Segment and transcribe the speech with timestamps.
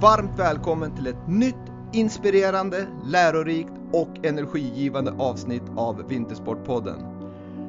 [0.00, 1.54] varmt välkommen till ett nytt
[1.92, 6.96] inspirerande, lärorikt och energigivande avsnitt av Vintersportpodden.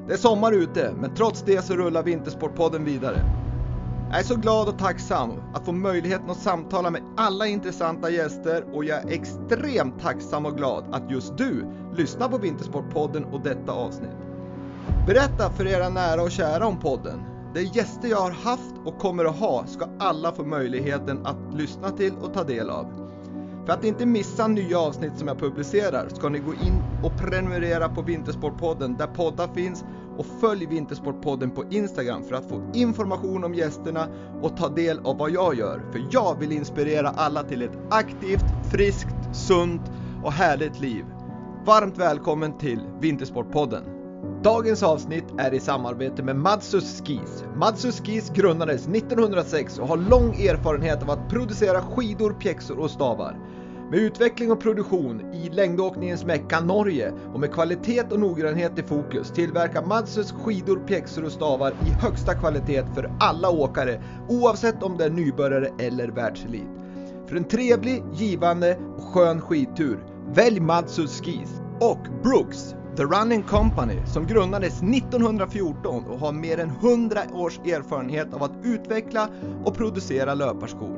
[0.08, 3.22] Det är sommar ute, men trots det så rullar Vintersportpodden vidare.
[4.10, 8.64] Jag är så glad och tacksam att få möjligheten att samtala med alla intressanta gäster
[8.74, 13.72] och jag är extremt tacksam och glad att just du lyssnar på Vintersportpodden och detta
[13.72, 14.18] avsnitt.
[15.08, 17.20] Berätta för era nära och kära om podden.
[17.54, 21.92] De gäster jag har haft och kommer att ha ska alla få möjligheten att lyssna
[21.92, 22.86] till och ta del av.
[23.66, 27.90] För att inte missa nya avsnitt som jag publicerar ska ni gå in och prenumerera
[27.90, 29.86] på Vintersportpodden där poddar finns
[30.18, 34.08] och följ Vintersportpodden på Instagram för att få information om gästerna
[34.42, 35.82] och ta del av vad jag gör.
[35.92, 39.92] För jag vill inspirera alla till ett aktivt, friskt, sunt
[40.24, 41.06] och härligt liv.
[41.66, 43.99] Varmt välkommen till Vintersportpodden!
[44.44, 47.44] Dagens avsnitt är i samarbete med Madsus Skis.
[47.56, 53.38] Madsus Skis grundades 1906 och har lång erfarenhet av att producera skidor, pjäxor och stavar.
[53.92, 59.32] Med utveckling och produktion i längdåkningens Mecka Norge och med kvalitet och noggrannhet i fokus
[59.32, 65.06] tillverkar Madsus skidor, pjäxor och stavar i högsta kvalitet för alla åkare oavsett om det
[65.06, 66.70] är nybörjare eller världselit.
[67.28, 70.00] För en trevlig, givande och skön skidtur,
[70.34, 76.70] välj Madsus Skis och Brooks The Running Company som grundades 1914 och har mer än
[76.70, 79.30] 100 års erfarenhet av att utveckla
[79.66, 80.98] och producera löparskor.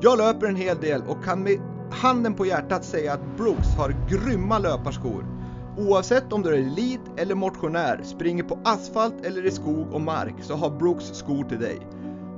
[0.00, 3.94] Jag löper en hel del och kan med handen på hjärtat säga att Brooks har
[4.08, 5.26] grymma löparskor.
[5.78, 10.34] Oavsett om du är elit eller motionär, springer på asfalt eller i skog och mark
[10.40, 11.78] så har Brooks skor till dig.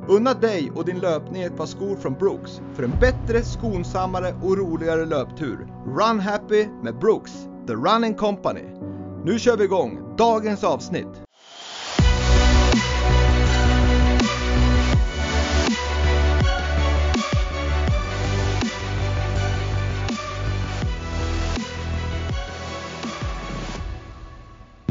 [0.08, 4.58] Unna dig och din löpning ett par skor från Brooks för en bättre, skonsammare och
[4.58, 5.66] roligare löptur.
[5.86, 8.64] Run happy med Brooks, The Running Company.
[9.24, 11.22] Nu kör vi igång dagens avsnitt.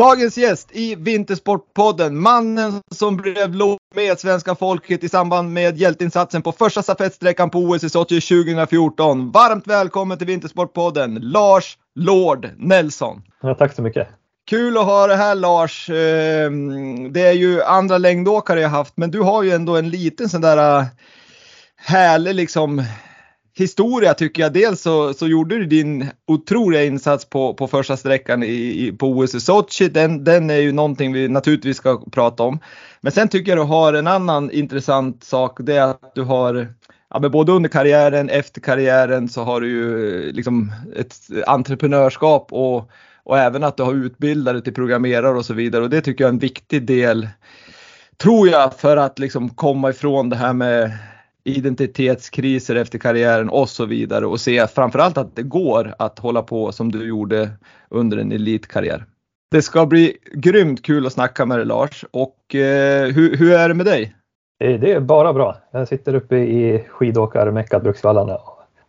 [0.02, 6.42] Dagens gäst i Vintersportpodden, mannen som blev lov med svenska folket i samband med hjälteinsatsen
[6.42, 9.32] på första stafettsträckan på OS i Sochi 2014.
[9.32, 13.22] Varmt välkommen till Vintersportpodden, Lars Lord Nelson.
[13.42, 14.08] Ja, tack så mycket.
[14.50, 15.90] Kul att ha det här Lars.
[15.90, 20.30] Ehm, det är ju andra längdåkare jag haft, men du har ju ändå en liten
[20.30, 20.86] sån där äh,
[21.76, 22.84] härlig liksom
[23.54, 24.54] historia tycker jag.
[24.54, 29.08] Dels så, så gjorde du din otroliga insats på, på första sträckan i, i, på
[29.08, 29.90] OS i Sochi.
[29.90, 32.60] Den, den är ju någonting vi naturligtvis ska prata om.
[33.02, 35.58] Men sen tycker jag du har en annan intressant sak.
[35.62, 36.68] Det är att du har
[37.14, 41.16] Ja, men både under karriären, efter karriären så har du ju eh, liksom ett
[41.48, 42.90] entreprenörskap och,
[43.24, 46.24] och även att du har utbildat dig till programmerare och så vidare och det tycker
[46.24, 47.28] jag är en viktig del
[48.18, 50.92] tror jag för att liksom komma ifrån det här med
[51.44, 56.72] identitetskriser efter karriären och så vidare och se framförallt att det går att hålla på
[56.72, 57.50] som du gjorde
[57.90, 59.06] under en elitkarriär.
[59.52, 63.68] Det ska bli grymt kul att snacka med dig Lars och eh, hur, hur är
[63.68, 64.16] det med dig?
[64.60, 65.58] Det är bara bra.
[65.72, 68.38] Jag sitter uppe i skidåkarmeckat Bruksvallarna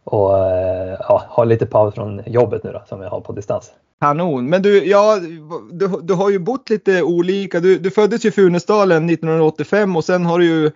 [0.05, 3.73] och eh, ja, har lite paus från jobbet nu då, som jag har på distans.
[4.01, 4.51] Kanon.
[4.51, 5.19] Men du, ja,
[5.73, 7.61] du, du har ju bott lite olika.
[7.61, 10.71] Du, du föddes ju i Funäsdalen 1985 och sen har du ju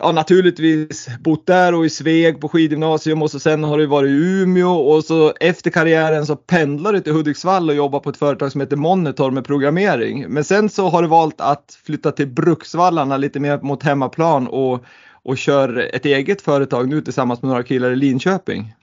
[0.00, 4.08] ja, naturligtvis bott där och i Sveg på skidgymnasium och så sen har du varit
[4.08, 8.16] i Umeå och så efter karriären så pendlar du till Hudiksvall och jobbar på ett
[8.16, 10.26] företag som heter Monitor med programmering.
[10.28, 14.84] Men sen så har du valt att flytta till Bruksvallarna lite mer mot hemmaplan och,
[15.22, 18.74] och kör ett eget företag nu tillsammans med några killar i Linköping.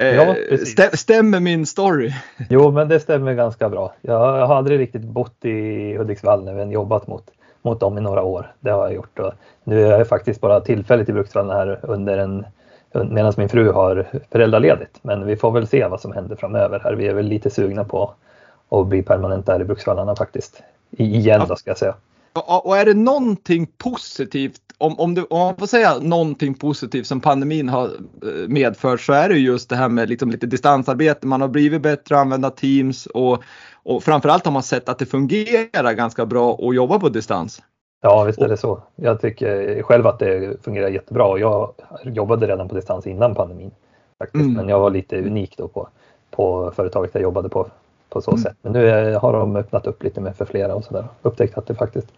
[0.00, 2.12] Eh, ja, stä, stämmer min story?
[2.50, 3.94] Jo, men det stämmer ganska bra.
[4.00, 7.30] Jag, har aldrig riktigt bott i Hudiksvall när vi jobbat mot
[7.62, 8.52] mot dem i några år.
[8.60, 9.32] Det har jag gjort och
[9.64, 12.44] nu är jag faktiskt bara tillfälligt i Bruksvallarna här under en
[12.94, 14.98] medan min fru har föräldraledigt.
[15.02, 16.92] Men vi får väl se vad som händer framöver här.
[16.92, 18.14] Vi är väl lite sugna på
[18.68, 20.62] att bli permanent där i Bruksvallarna faktiskt.
[20.90, 21.94] Igen då ska jag säga.
[22.34, 27.20] Och är det någonting positivt, om, om, du, om man får säga någonting positivt som
[27.20, 31.26] pandemin har eh, medfört så är det just det här med liksom lite distansarbete.
[31.26, 33.42] Man har blivit bättre att använda Teams och
[33.84, 37.62] och framförallt har man sett att det fungerar ganska bra att jobba på distans.
[38.02, 38.82] Ja, visst är det så.
[38.96, 41.72] Jag tycker själv att det fungerar jättebra och jag
[42.04, 43.70] jobbade redan på distans innan pandemin.
[44.18, 44.42] Faktiskt.
[44.42, 44.54] Mm.
[44.54, 45.88] Men jag var lite unik då på,
[46.30, 47.66] på företaget jag jobbade på
[48.12, 48.42] på så mm.
[48.42, 48.56] sätt.
[48.62, 51.04] Men nu har de öppnat upp lite mer för flera och sådär.
[51.22, 52.08] Upptäckt att det faktiskt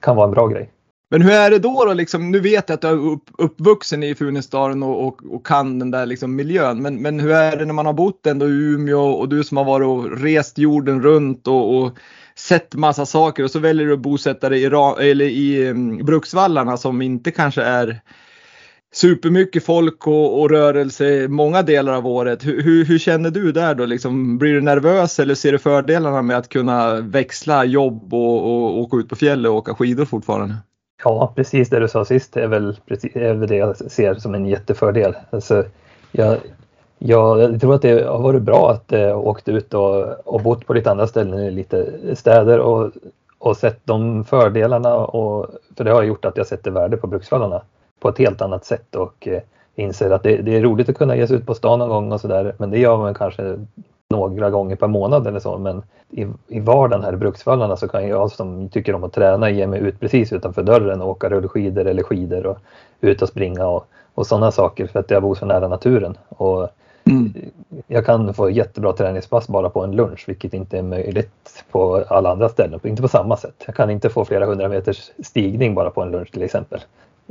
[0.00, 0.70] kan vara en bra grej.
[1.10, 1.84] Men hur är det då?
[1.84, 5.46] då liksom, nu vet jag att du är upp, uppvuxen i Funäsdalen och, och, och,
[5.46, 6.82] kan den där liksom miljön.
[6.82, 9.56] Men, men hur är det när man har bott ändå i Umeå och du som
[9.56, 11.92] har varit och rest jorden runt och, och
[12.34, 14.64] sett massa saker och så väljer du att bosätta dig i,
[15.10, 18.00] eller i um, Bruksvallarna som inte kanske är
[18.94, 22.46] supermycket folk och, och rörelse många delar av året.
[22.46, 23.86] Hur, hur, hur, känner du där då?
[23.86, 28.78] Liksom, blir du nervös eller ser du fördelarna med att kunna växla jobb och, och
[28.78, 30.54] åka ut på fjället och åka skidor fortfarande?
[31.04, 34.34] Ja, precis det du sa sist är väl, precis, är väl det jag ser som
[34.34, 35.14] en jättefördel.
[35.30, 35.64] Alltså,
[36.12, 36.38] jag,
[36.98, 40.66] jag tror att det har varit bra att jag eh, åkt ut och, och bott
[40.66, 42.92] på lite andra ställen i lite städer och,
[43.38, 44.94] och sett de fördelarna.
[44.96, 45.46] Och,
[45.76, 47.62] för det har gjort att jag sätter värde på Bruksvallarna
[48.00, 49.42] på ett helt annat sätt och eh,
[49.74, 52.12] inser att det, det, är roligt att kunna ge sig ut på stan någon gång
[52.12, 52.54] och sådär.
[52.58, 53.58] Men det gör man kanske
[54.08, 55.58] några gånger per månad eller så.
[55.58, 59.50] Men i, i vardagen här i Bruksvallarna så kan jag som tycker om att träna
[59.50, 62.58] ge mig ut precis utanför dörren och åka rullskidor eller skidor och
[63.00, 66.18] ut och springa och, och sådana saker för att jag bor så nära naturen.
[66.28, 66.68] Och
[67.04, 67.32] mm.
[67.86, 72.30] Jag kan få jättebra träningspass bara på en lunch vilket inte är möjligt på alla
[72.30, 73.64] andra ställen, inte på samma sätt.
[73.66, 76.80] Jag kan inte få flera hundra meters stigning bara på en lunch till exempel.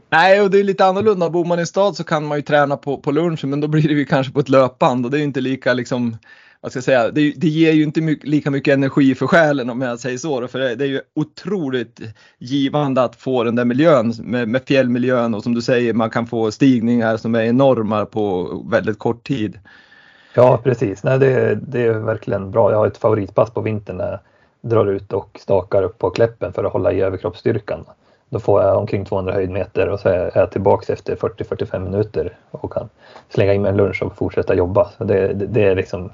[0.10, 1.30] Nej, och det är lite annorlunda.
[1.30, 3.88] Bor man i stad så kan man ju träna på, på lunchen, men då blir
[3.88, 6.18] det ju kanske på ett löpband och det är ju inte lika liksom
[6.66, 9.70] vad ska jag säga, det, det ger ju inte mycket, lika mycket energi för själen
[9.70, 10.48] om jag säger så.
[10.48, 12.02] För det, det, är ju otroligt
[12.38, 16.28] givande att få den där miljön med, med fjällmiljön och som du säger, man kan
[16.28, 19.60] få stigningar som är enorma på väldigt kort tid.
[20.34, 21.04] Ja, precis.
[21.04, 22.72] Nej, det, det är verkligen bra.
[22.72, 24.20] Jag har ett favoritpass på vintern när jag
[24.72, 27.86] drar ut och stakar upp på Kläppen för att hålla i överkroppsstyrkan.
[28.36, 32.74] Då får jag omkring 200 höjdmeter och så är jag tillbaka efter 40-45 minuter och
[32.74, 32.90] kan
[33.30, 34.90] slänga in mig en lunch och fortsätta jobba.
[34.98, 36.12] Så det, det, det är liksom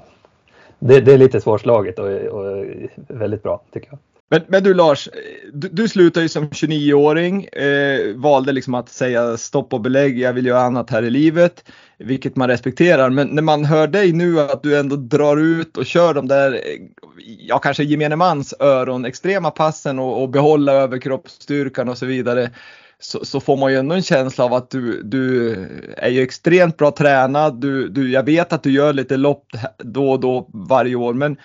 [0.78, 2.64] det, det, är lite svårslaget och, och
[3.08, 3.98] väldigt bra tycker jag.
[4.30, 5.08] Men, men du Lars,
[5.52, 10.32] du, du slutade ju som 29-åring, eh, valde liksom att säga stopp och belägg, jag
[10.32, 11.64] vill göra annat här i livet,
[12.04, 13.10] vilket man respekterar.
[13.10, 16.60] Men när man hör dig nu att du ändå drar ut och kör de där,
[17.38, 22.50] ja kanske gemene mans öron, extrema passen och, och behålla överkroppsstyrkan och så vidare
[22.98, 25.52] så, så, får man ju ändå en känsla av att du, du
[25.96, 27.60] är ju extremt bra tränad.
[27.60, 29.46] Du, du, jag vet att du gör lite lopp
[29.78, 31.36] då och då varje år, men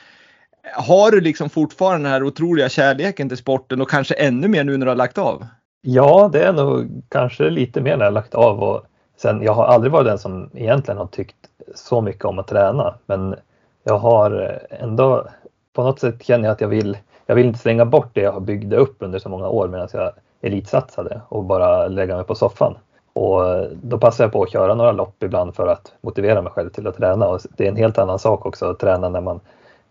[0.73, 4.77] har du liksom fortfarande den här otroliga kärleken till sporten och kanske ännu mer nu
[4.77, 5.45] när du har lagt av?
[5.81, 8.85] Ja, det är nog kanske lite mer när jag har lagt av och
[9.17, 11.35] sen jag har aldrig varit den som egentligen har tyckt
[11.75, 13.35] så mycket om att träna, men
[13.83, 15.27] jag har ändå
[15.73, 18.31] på något sätt känner jag att jag vill, jag vill inte slänga bort det jag
[18.31, 20.11] har byggt upp under så många år medan jag
[20.41, 22.77] elitsatsade och bara lägga mig på soffan.
[23.13, 26.69] Och då passar jag på att köra några lopp ibland för att motivera mig själv
[26.69, 27.27] till att träna.
[27.27, 29.39] Och det är en helt annan sak också att träna när man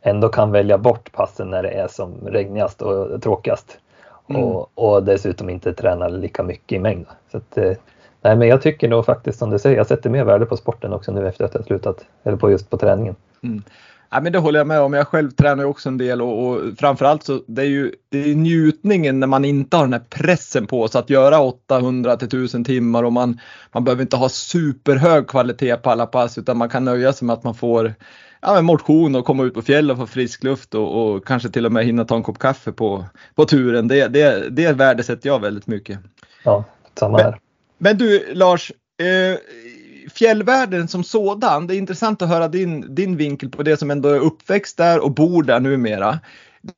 [0.03, 3.79] ändå kan välja bort passen när det är som regnigast och tråkigast.
[4.29, 4.43] Mm.
[4.43, 7.07] Och, och, dessutom inte träna lika mycket i mängd.
[7.33, 7.77] Så eh,
[8.27, 10.93] nej, men jag tycker nog faktiskt som du säger, jag sätter mer värde på sporten
[10.93, 13.15] också nu efter att jag slutat, eller på just på träningen.
[13.43, 13.63] Mm.
[14.11, 14.93] Ja, men det håller jag med om.
[14.93, 18.31] Jag själv tränar ju också en del och, och framförallt så det är ju det
[18.31, 22.27] är njutningen när man inte har den här pressen på sig att göra 800 till
[22.27, 23.41] 1000 timmar och man,
[23.73, 27.35] man behöver inte ha superhög kvalitet på alla pass utan man kan nöja sig med
[27.35, 27.95] att man får
[28.41, 31.67] ja, motion och komma ut på fjäll och få frisk luft och, och, kanske till
[31.67, 33.89] och med hinna ta en kopp kaffe på, på turen.
[33.89, 35.99] Det, det, det värdesätter jag väldigt mycket.
[36.45, 36.65] Ja,
[36.95, 37.39] samma här.
[37.79, 39.39] Men, du Lars, eh,
[40.11, 44.09] fjällvärlden som sådan, det är intressant att höra din, din vinkel på det som ändå
[44.09, 46.19] är uppväxt där och bor där numera.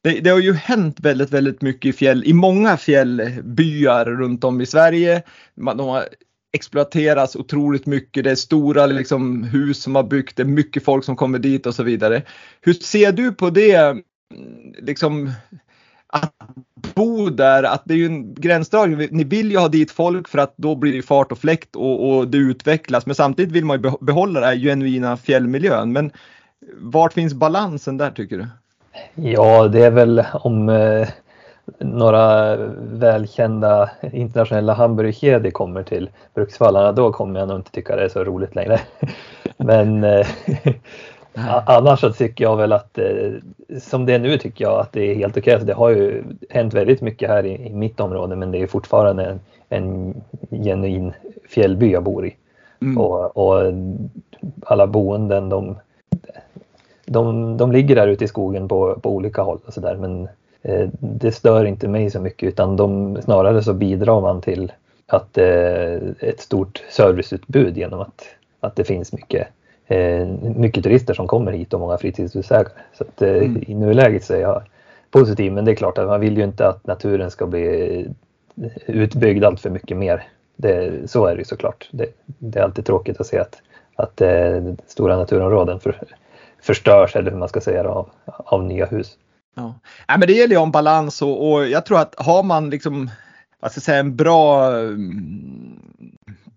[0.02, 4.60] Det, det, har ju hänt väldigt, väldigt mycket i fjäll, i många fjällbyar runt om
[4.60, 5.22] i Sverige.
[5.54, 6.08] de har
[6.52, 8.24] exploaterats otroligt mycket.
[8.24, 11.66] Det är stora liksom, hus som har byggt, det är mycket folk som kommer dit
[11.66, 12.22] och så vidare.
[12.60, 13.96] Hur ser du på det?
[14.78, 15.32] Liksom,
[16.06, 16.34] att
[16.94, 19.08] bo där, att det är ju en gränsdragning.
[19.10, 22.10] Ni vill ju ha dit folk för att då blir det fart och fläkt och,
[22.10, 23.06] och det utvecklas.
[23.06, 25.92] Men samtidigt vill man ju behålla den här genuina fjällmiljön.
[25.92, 26.12] Men
[26.76, 28.46] vart finns balansen där tycker du?
[29.14, 31.08] Ja, det är väl om eh,
[31.78, 38.08] några välkända internationella hamburgerkedjor kommer till Bruksvallarna, då kommer jag nog inte tycka det är
[38.08, 38.80] så roligt längre.
[39.56, 40.26] Men eh,
[41.66, 43.32] Annars så tycker jag väl att eh,
[43.80, 45.54] som det är nu tycker jag att det är helt okej.
[45.54, 45.66] Okay.
[45.66, 49.24] Det har ju hänt väldigt mycket här i, i mitt område men det är fortfarande
[49.24, 50.14] en, en
[50.50, 51.12] genuin
[51.48, 52.36] fjällby jag bor i.
[52.82, 52.98] Mm.
[52.98, 53.72] Och, och,
[54.66, 55.76] alla boenden de,
[57.06, 60.28] de, de ligger där ute i skogen på, på olika håll och sådär men
[60.62, 64.72] eh, det stör inte mig så mycket utan de, snarare så bidrar man till
[65.06, 68.24] att eh, ett stort serviceutbud genom att,
[68.60, 69.48] att det finns mycket
[69.88, 70.26] eh,
[70.56, 72.68] mycket turister som kommer hit och många fritidshusägare.
[72.92, 73.64] Så att, eh, mm.
[73.66, 74.62] i nuläget så är jag
[75.10, 78.08] positiv men det är klart att man vill ju inte att naturen ska bli
[78.86, 80.28] utbyggd allt för mycket mer.
[80.56, 81.88] Det, så är det ju såklart.
[81.90, 83.62] Det, det är alltid tråkigt att se att,
[83.96, 86.02] att eh, stora naturområden för,
[86.62, 89.16] förstörs eller hur man ska säga av, av nya hus.
[89.56, 89.74] Ja.
[90.08, 93.10] ja men det gäller ju om balans och, och jag tror att har man liksom
[93.60, 95.80] vad ska jag säga, en bra mm,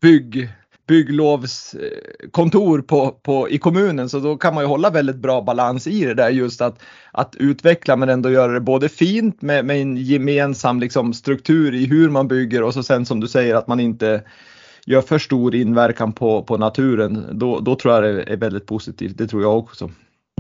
[0.02, 0.50] bygg
[0.92, 6.06] bygglovskontor på, på, i kommunen så då kan man ju hålla väldigt bra balans i
[6.06, 9.98] det där just att, att utveckla men ändå göra det både fint med, med en
[9.98, 13.80] gemensam liksom, struktur i hur man bygger och så sen som du säger att man
[13.80, 14.22] inte
[14.86, 17.26] gör för stor inverkan på, på naturen.
[17.32, 19.18] Då, då tror jag det är väldigt positivt.
[19.18, 19.92] Det tror jag också.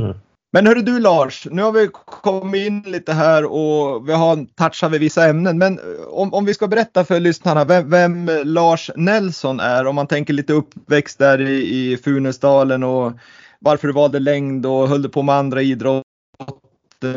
[0.01, 0.17] Mm.
[0.53, 1.89] Men hörru du Lars, nu har vi
[2.21, 5.57] kommit in lite här och vi har touchat vid vissa ämnen.
[5.57, 9.95] Men eh, om, om vi ska berätta för lyssnarna vem, vem, Lars Nelson är, om
[9.95, 13.11] man tänker lite uppväxt där i, i Funäsdalen och
[13.59, 16.03] varför du valde längd och höll på med andra idrotten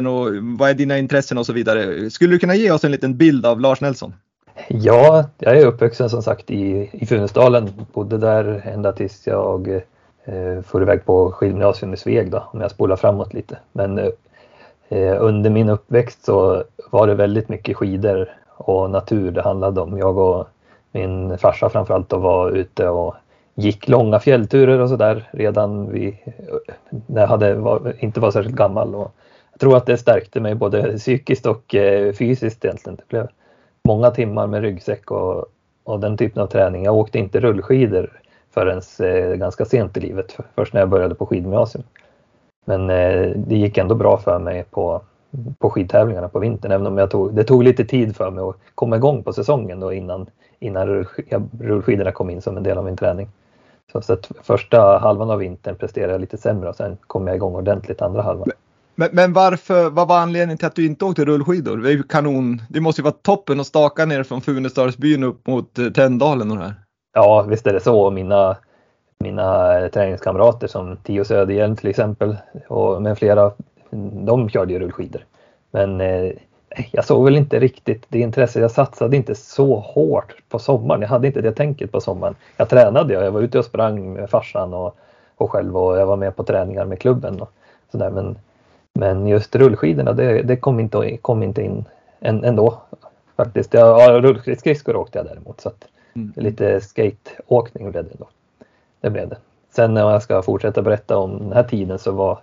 [0.07, 2.11] och vad är dina intressen och så vidare.
[2.11, 4.15] Skulle du kunna ge oss en liten bild av Lars Nelson?
[4.69, 7.71] Ja, jag är uppvuxen som sagt i, i Funäsdalen.
[7.93, 9.81] Bodde där ända tills jag eh,
[10.25, 13.59] Eh, for iväg på skidgymnasium i Sveg då, om jag spolar framåt lite.
[13.73, 14.09] Men eh,
[14.89, 19.99] eh, under min uppväxt så var det väldigt mycket skidor och natur det handlade om.
[19.99, 20.47] Jag och
[20.93, 23.15] min farsa framförallt då var ute och
[23.55, 26.21] gick långa fjällturer och sådär redan vi,
[27.07, 28.95] när jag hade, var, inte var särskilt gammal.
[28.95, 29.13] Och
[29.53, 32.97] jag tror att det stärkte mig både psykiskt och eh, fysiskt egentligen.
[32.97, 33.29] Det blev
[33.83, 35.47] många timmar med ryggsäck och,
[35.85, 36.85] och den typen av träning.
[36.85, 38.21] Jag åkte inte rullskidor
[38.55, 41.85] förrän eh, ganska sent i livet, först när jag började på skidgymnasium.
[42.65, 45.01] Men eh, det gick ändå bra för mig på,
[45.59, 48.57] på skidtävlingarna på vintern, även om jag tog, det tog lite tid för mig att
[48.75, 50.27] komma igång på säsongen då innan,
[50.59, 51.07] innan
[51.61, 53.29] rullskidorna kom in som en del av min träning.
[53.93, 57.37] Så, så att första halvan av vintern presterade jag lite sämre och sen kom jag
[57.37, 58.51] igång ordentligt andra halvan.
[58.95, 61.77] Men, men, varför, vad var anledningen till att du inte åkte rullskidor?
[61.77, 62.63] Det är ju kanon.
[62.69, 66.51] Det måste ju vara toppen att staka ner från Funäsdalsbyn upp mot eh, Tändalen Tänndalen
[66.51, 66.84] och det här.
[67.15, 68.11] Ja, visst är det så.
[68.11, 68.57] Mina,
[69.19, 72.37] mina träningskamrater som Tio Söderhjelm till exempel
[72.69, 73.53] och med flera,
[74.25, 75.25] de körde ju rullskidor.
[75.71, 76.33] Men eh,
[76.91, 78.63] jag såg väl inte riktigt det intresset.
[78.63, 81.01] Jag satsade inte så hårt på sommaren.
[81.01, 82.35] Jag hade inte det tänket på sommaren.
[82.57, 84.97] Jag tränade, jag var ute och sprang med farsan och,
[85.37, 87.51] och själv och jag var med på träningar med klubben och
[87.91, 88.11] sådär.
[88.11, 88.39] Men
[88.99, 91.85] men just rullskidorna, det, det kom, inte, kom inte in
[92.21, 92.83] än, ändå
[93.37, 93.75] faktiskt.
[93.75, 96.33] Ja, rullskridskor åkte jag däremot så att mm.
[96.37, 98.29] lite skateåkning blev det då.
[99.01, 99.37] Det blev det.
[99.71, 102.39] Sen när jag ska fortsätta berätta om den här tiden så var,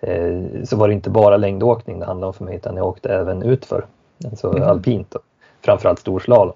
[0.00, 3.14] eh, så var det inte bara längdåkning det handlade om för mig utan jag åkte
[3.14, 3.86] även utför,
[4.24, 4.68] alltså mm.
[4.68, 5.22] alpint och
[5.60, 6.52] framförallt storslalom.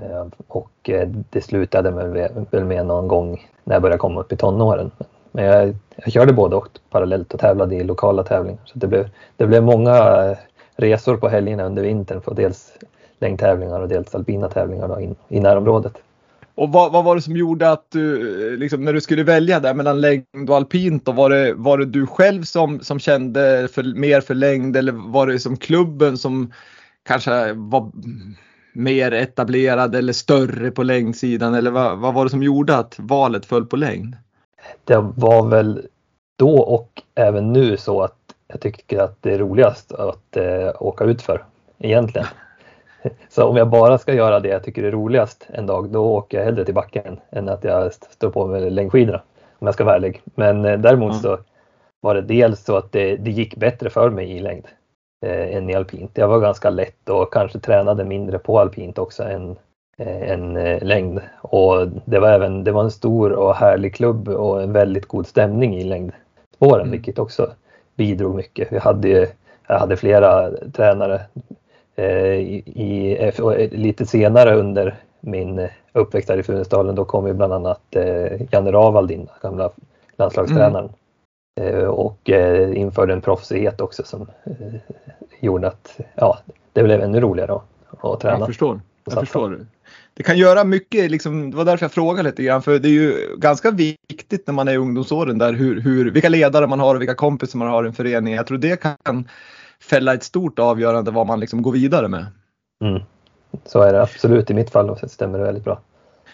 [0.00, 4.32] Eh, och eh, det slutade med, väl med någon gång när jag började komma upp
[4.32, 4.90] i tonåren.
[5.32, 8.60] Men jag, jag körde både och parallellt och tävlade i lokala tävlingar.
[8.64, 10.36] Så det blev, det blev många
[10.76, 12.72] resor på helgerna under vintern för dels
[13.22, 15.92] längdtävlingar och dels alpina tävlingar då in, i närområdet.
[16.54, 19.74] Och vad, vad, var det som gjorde att du, liksom, när du skulle välja där
[19.74, 23.98] mellan längd och alpint, då, var, det, var det du själv som, som kände för,
[23.98, 26.52] mer för längd eller var det som klubben som
[27.02, 27.90] kanske var
[28.72, 33.46] mer etablerad eller större på längdsidan eller vad, vad var det som gjorde att valet
[33.46, 34.16] föll på längd?
[34.84, 35.86] det var väl
[36.36, 38.16] då och även nu så att
[38.48, 41.44] jag tycker att det är roligast att eh, åka utför
[41.78, 42.26] egentligen.
[43.28, 46.38] Så om jag bara ska göra det jag tycker är roligast en dag, då åker
[46.38, 49.22] jag hellre till backen än att jag står på med längdskidorna.
[49.58, 50.22] Om jag ska vara ärlig.
[50.24, 51.22] Men eh, däremot mm.
[51.22, 51.38] så
[52.00, 54.66] var det dels så att det, det gick bättre för mig i längd
[55.26, 56.10] eh, än i alpint.
[56.14, 59.56] Jag var ganska lätt och kanske tränade mindre på alpint också än,
[59.98, 61.20] Eh, eh, längd.
[61.40, 65.26] Och det var även det var en stor och härlig klubb och en väldigt god
[65.26, 66.90] stämning i längdspåren, mm.
[66.90, 67.52] vilket också
[67.94, 68.72] bidrog mycket.
[68.72, 69.28] Vi hade,
[69.66, 71.20] jag hade flera tränare
[72.40, 76.94] i, i, lite senare under min uppväxt här i Funäsdalen.
[76.94, 79.70] Då kom ju bland annat eh, Janne Ravald in, gamla
[80.16, 80.84] landslagstränaren.
[80.84, 81.88] Mm.
[81.88, 82.30] och
[82.74, 84.26] införde en proffsighet också som
[85.40, 86.38] gjorde att ja,
[86.72, 87.64] det blev ännu roligare att,
[88.04, 88.38] att träna.
[88.38, 88.80] Jag förstår.
[89.04, 89.66] Jag förstår
[90.14, 92.92] det kan göra mycket, liksom, det var därför jag frågade lite grann, för det är
[92.92, 96.94] ju ganska viktigt när man är i ungdomsåren där hur, hur, vilka ledare man har
[96.94, 98.34] och vilka kompisar man har i en förening.
[98.34, 99.28] Jag tror det kan
[99.82, 102.26] fälla ett stort avgörande vad man liksom går vidare med.
[102.84, 103.02] Mm.
[103.64, 105.80] Så är det absolut i mitt fall och så stämmer det väldigt bra.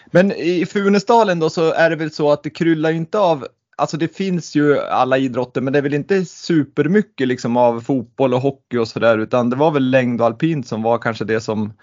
[0.05, 3.97] Men i Funäsdalen då så är det väl så att det kryllar inte av Alltså
[3.97, 8.41] det finns ju alla idrotter men det är väl inte supermycket liksom av fotboll och
[8.41, 11.73] hockey och sådär utan det var väl längd och alpint som var kanske det som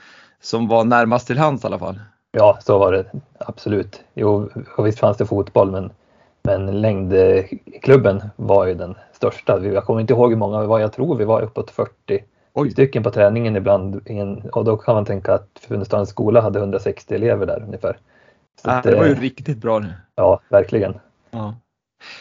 [0.40, 2.00] som var närmast till hands i alla fall.
[2.32, 3.06] Ja, så var det
[3.38, 4.00] absolut.
[4.14, 5.90] Jo, och visst fanns det fotboll, men
[6.80, 9.64] längdklubben var ju den största.
[9.64, 10.80] Jag kommer inte ihåg hur många vi var.
[10.80, 12.24] Jag tror vi var uppåt 40
[12.54, 12.70] Oj.
[12.70, 14.00] stycken på träningen ibland.
[14.52, 17.98] Och då kan man tänka att Funäsdalens skola hade 160 elever där ungefär.
[18.62, 19.84] Så äh, det var ju riktigt bra.
[20.14, 20.94] Ja, verkligen.
[21.30, 21.54] Ja.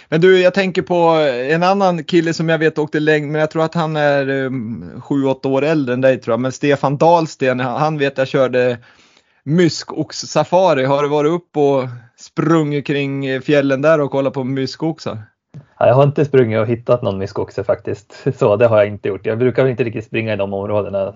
[0.09, 0.95] Men du, jag tänker på
[1.51, 5.01] en annan kille som jag vet åkte längd, men jag tror att han är um,
[5.09, 6.39] 7-8 år äldre än dig tror jag.
[6.39, 8.77] Men Stefan Dahlsten, han vet jag körde
[9.45, 10.85] myskox-safari.
[10.85, 11.83] Har du varit upp och
[12.17, 15.23] sprungit kring fjällen där och kollat på myskoxar?
[15.79, 18.23] Ja, jag har inte sprungit och hittat någon myskoxe faktiskt.
[18.37, 19.25] Så det har jag inte gjort.
[19.25, 21.13] Jag brukar inte riktigt springa i de områdena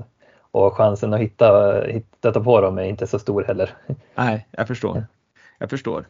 [0.52, 3.74] och chansen att hitta, hitta på dem är inte så stor heller.
[4.16, 5.06] Nej, jag förstår.
[5.58, 6.08] Jag förstår.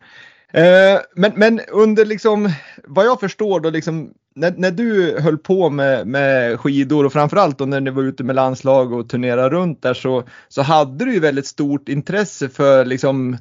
[0.52, 2.50] Eh, men, men under liksom,
[2.84, 7.58] vad jag förstår då, liksom, när, när du höll på med, med skidor och framförallt
[7.58, 11.14] då när du var ute med landslag och turnerade runt där så, så hade du
[11.14, 13.38] ju väldigt stort intresse för liksom,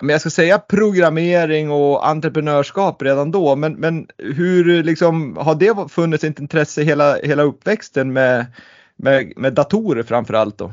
[0.00, 3.56] men jag ska säga programmering och entreprenörskap redan då.
[3.56, 8.46] Men, men hur liksom, har det funnits ett intresse hela, hela uppväxten med,
[8.96, 10.72] med, med datorer framförallt då?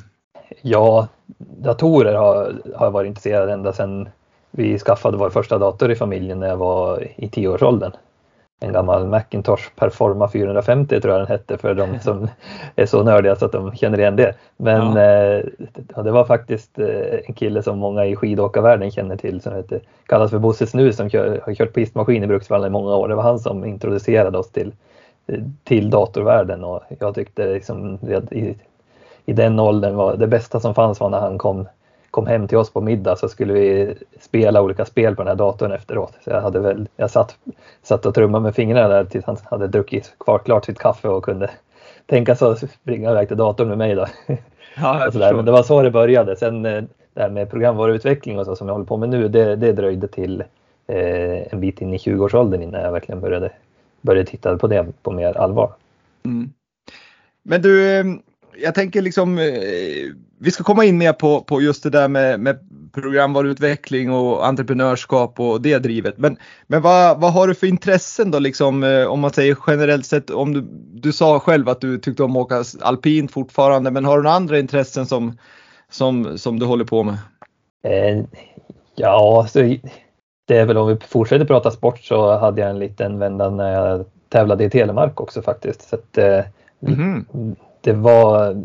[0.61, 1.07] Ja,
[1.37, 4.09] datorer har, har jag varit intresserad ända sedan
[4.51, 7.91] vi skaffade vår första dator i familjen när jag var i tioårsåldern.
[8.61, 12.27] En gammal Macintosh Performa 450 tror jag den hette för de som
[12.75, 14.35] är så nördiga så att de känner igen det.
[14.57, 15.01] Men ja.
[15.01, 19.79] eh, det var faktiskt eh, en kille som många i skidåkarvärlden känner till som heter,
[20.05, 23.07] kallas för Bosse Snus som kör, har kört pistmaskin i Bruksvallen i många år.
[23.07, 24.73] Det var han som introducerade oss till,
[25.63, 27.99] till datorvärlden och jag tyckte liksom,
[28.31, 28.55] i,
[29.25, 31.67] i den åldern var det bästa som fanns var när han kom
[32.11, 35.35] kom hem till oss på middag så skulle vi spela olika spel på den här
[35.35, 36.13] datorn efteråt.
[36.23, 37.37] Så jag, hade väl, jag satt,
[37.83, 41.23] satt och trummade med fingrarna där tills han hade druckit kvar klart sitt kaffe och
[41.23, 41.49] kunde
[42.05, 43.95] tänka sig att springa iväg till datorn med mig.
[43.95, 44.05] Då.
[44.75, 46.35] Ja, Men det var så det började.
[46.35, 49.55] Sen eh, det här med programvaruutveckling och så som jag håller på med nu, det,
[49.55, 50.43] det dröjde till
[50.87, 53.51] eh, en bit in i 20-årsåldern innan jag verkligen började,
[54.01, 55.71] började titta på det på mer allvar.
[56.25, 56.53] Mm.
[57.43, 58.05] Men du, eh,
[58.61, 59.45] jag tänker liksom, eh,
[60.39, 62.59] vi ska komma in mer på, på just det där med, med
[62.93, 66.17] programvaruutveckling och entreprenörskap och det drivet.
[66.17, 66.37] Men,
[66.67, 70.29] men vad, vad har du för intressen då liksom eh, om man säger generellt sett?
[70.29, 74.17] Om du, du sa själv att du tyckte om att åka alpint fortfarande, men har
[74.17, 75.37] du några andra intressen som,
[75.89, 77.17] som, som du håller på med?
[77.83, 78.23] Eh,
[78.95, 79.59] ja, så
[80.47, 83.73] det är väl om vi fortsätter prata sport så hade jag en liten vända när
[83.73, 85.89] jag tävlade i Telemark också faktiskt.
[85.89, 86.43] Så att, eh,
[86.81, 88.55] mm -hmm det var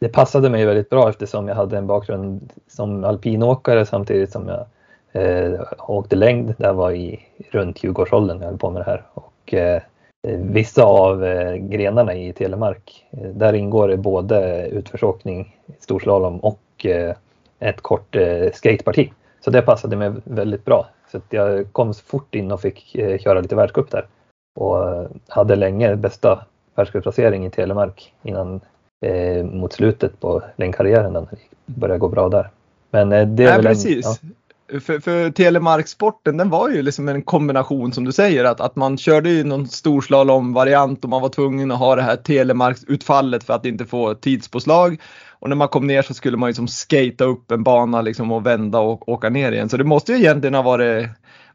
[0.00, 4.66] det passade mig väldigt bra eftersom jag hade en bakgrund som alpinåkare samtidigt som jag
[5.12, 6.54] eh, åkte längd.
[6.58, 7.20] Det var i
[7.50, 9.02] runt 20-årsåldern jag höll på med det här.
[9.14, 9.82] Och, eh,
[10.38, 17.14] vissa av eh, grenarna i Telemark, eh, där ingår det både utförsåkning, storslalom och eh,
[17.58, 19.12] ett kort eh, skateparti.
[19.40, 20.86] Så det passade mig väldigt bra.
[21.12, 24.06] Så jag kom fort in och fick eh, köra lite världscup där.
[24.56, 26.44] Och eh, hade länge bästa
[26.78, 28.60] världscupplacering i Telemark innan
[29.06, 31.12] eh, mot slutet på den karriären.
[31.12, 31.26] Den
[31.66, 32.50] började gå bra där.
[32.90, 34.06] Men eh, det är Nej, väl precis.
[34.06, 34.28] En, ja.
[34.80, 38.98] För, för Telemarksporten den var ju liksom en kombination som du säger att, att man
[38.98, 43.66] körde ju någon storslalom-variant och man var tvungen att ha det här Telemarksutfallet för att
[43.66, 45.00] inte få tidspåslag.
[45.40, 48.46] Och när man kom ner så skulle man liksom skata upp en bana liksom och
[48.46, 49.68] vända och åka ner igen.
[49.68, 51.08] Så det måste ju egentligen ha varit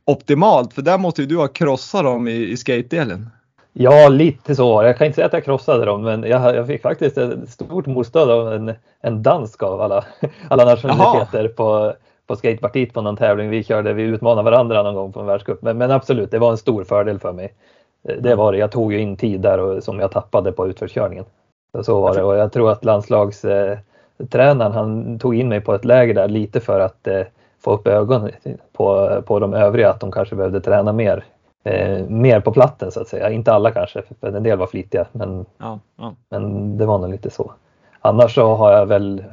[0.05, 3.29] optimalt för där måste ju du ha krossat dem i, i skate-delen.
[3.73, 4.83] Ja, lite så.
[4.83, 7.85] Jag kan inte säga att jag krossade dem, men jag, jag fick faktiskt ett stort
[7.85, 10.05] motstånd av en, en dansk av alla,
[10.49, 11.93] alla nationaliteter på,
[12.27, 13.93] på skatepartiet på någon tävling vi körde.
[13.93, 15.61] Vi utmanade varandra någon gång på en världscup.
[15.61, 17.53] Men, men, absolut, det var en stor fördel för mig.
[18.19, 18.57] Det var det.
[18.57, 21.25] Jag tog ju in tid där och, som jag tappade på utförskörningen.
[21.81, 26.13] Så var det och jag tror att landslagstränaren han tog in mig på ett läger
[26.13, 27.21] där lite för att eh,
[27.63, 28.31] få upp ögonen
[28.73, 31.23] på, på de övriga att de kanske behövde träna mer
[31.63, 33.29] eh, mer på platten så att säga.
[33.29, 36.15] Inte alla kanske, för en del var flitiga, men, ja, ja.
[36.29, 37.53] men det var nog lite så.
[38.01, 39.23] Annars så har jag väl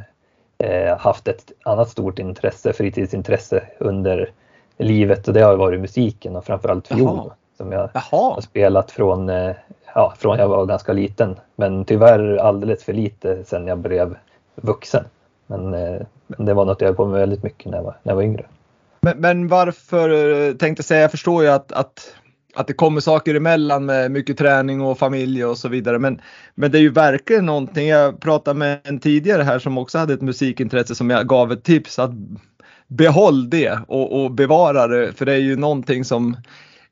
[0.58, 4.32] eh, haft ett annat stort intresse, fritidsintresse under
[4.78, 7.30] livet och det har varit musiken och framförallt fiol Jaha.
[7.56, 8.34] som jag Jaha.
[8.34, 9.54] har spelat från, eh,
[9.94, 11.36] ja, från jag var ganska liten.
[11.56, 14.16] Men tyvärr alldeles för lite sen jag blev
[14.54, 15.04] vuxen.
[15.46, 17.96] Men, eh, men det var något jag höll på med väldigt mycket när jag var,
[18.02, 18.44] när jag var yngre.
[19.00, 20.10] Men, men varför,
[20.48, 22.14] eh, tänkte säga, jag förstår ju att, att
[22.54, 25.98] att det kommer saker emellan med mycket träning och familj och så vidare.
[25.98, 26.20] Men,
[26.54, 27.88] men det är ju verkligen någonting.
[27.88, 31.64] Jag pratade med en tidigare här som också hade ett musikintresse som jag gav ett
[31.64, 32.10] tips att
[32.86, 35.12] behåll det och, och bevara det.
[35.12, 36.36] För det är ju någonting som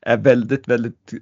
[0.00, 1.12] är väldigt, väldigt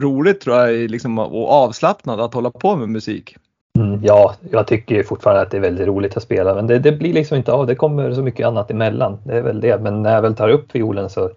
[0.00, 3.36] roligt tror jag liksom, och avslappnad att hålla på med musik.
[3.78, 6.92] Mm, ja, jag tycker fortfarande att det är väldigt roligt att spela men det, det,
[6.92, 7.66] blir liksom inte av.
[7.66, 9.18] Det kommer så mycket annat emellan.
[9.24, 9.80] Det är väl det.
[9.80, 11.30] Men när jag väl tar upp fiolen så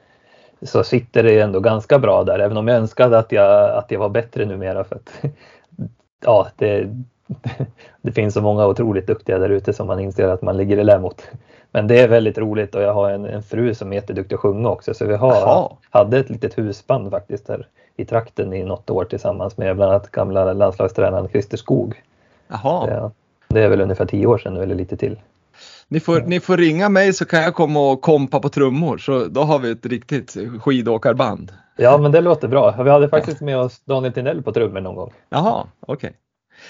[0.61, 3.99] så sitter det ändå ganska bra där, även om jag önskade att jag, att jag
[3.99, 4.83] var bättre numera.
[4.83, 5.21] För att,
[6.25, 6.87] ja, det,
[8.01, 10.83] det finns så många otroligt duktiga där ute som man inser att man ligger i
[10.83, 11.21] lä mot.
[11.71, 14.41] Men det är väldigt roligt och jag har en, en fru som är jätteduktig att
[14.41, 18.89] sjunga också så vi har, hade ett litet husband faktiskt där i trakten i något
[18.89, 22.01] år tillsammans med bland annat gamla landslagstränaren Christer Skog.
[22.47, 22.85] Jaha.
[22.85, 23.11] Det,
[23.47, 25.17] det är väl ungefär tio år sedan nu eller lite till.
[25.89, 29.25] Ni får, ni får ringa mig så kan jag komma och kompa på trummor så
[29.25, 31.51] då har vi ett riktigt skidåkarband.
[31.77, 32.83] Ja men det låter bra.
[32.83, 35.13] Vi hade faktiskt med oss Daniel Tinell på trummor någon gång.
[35.29, 36.13] Jaha, okej.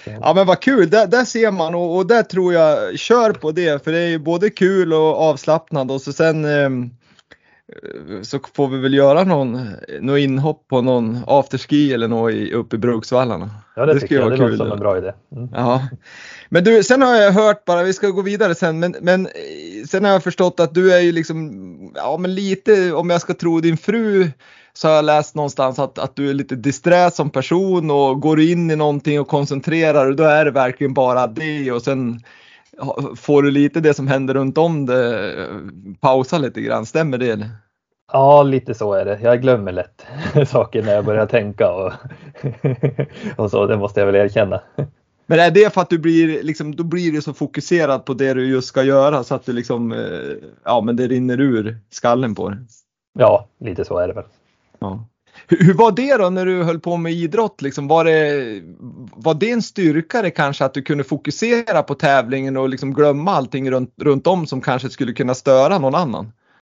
[0.04, 0.18] Okay.
[0.22, 3.52] Ja men vad kul, där, där ser man och, och, där tror jag, kör på
[3.52, 6.70] det för det är ju både kul och avslappnat och så sen eh,
[8.22, 9.70] så får vi väl göra någon,
[10.02, 13.50] någon inhopp på någon afterski eller något i, uppe i Bruksvallarna.
[13.76, 15.14] Ja det, det tycker jag, det låter som en bra idé.
[15.36, 15.50] Mm.
[15.54, 15.88] Ja.
[16.50, 19.28] Men du, sen har jag hört bara, vi ska gå vidare sen, men, men
[19.90, 23.34] sen har jag förstått att du är ju liksom, ja men lite, om jag ska
[23.34, 24.32] tro din fru,
[24.74, 28.36] så har jag läst någonstans att, att du är lite disträ som person och går
[28.36, 32.22] du in i någonting och koncentrerar och då är det verkligen bara det och sen
[33.16, 35.36] får du lite det som händer runt om det
[36.00, 37.30] pausa lite grann, stämmer det?
[37.30, 37.50] Eller?
[38.12, 39.20] Ja, lite så är det.
[39.22, 40.06] Jag glömmer lätt
[40.50, 41.94] saker när jag börjar tänka och,
[43.44, 44.62] och så, det måste jag väl erkänna.
[45.26, 48.34] Men är det för att du blir, liksom, då blir du så fokuserad på det
[48.34, 52.36] du just ska göra så att du liksom, eh, ja men det rinner ur skallen
[52.36, 52.60] på dig?
[53.20, 54.24] Ja, lite så är det väl.
[54.80, 55.08] Ja.
[55.48, 57.62] Hur, hur, var det då när du höll på med idrott?
[57.62, 58.62] Liksom, var, det,
[59.16, 63.72] var det en styrka kanske att du kunde fokusera på tävlingen och liksom glömma allting
[63.72, 66.32] runt, runt om som kanske skulle kunna störa någon annan?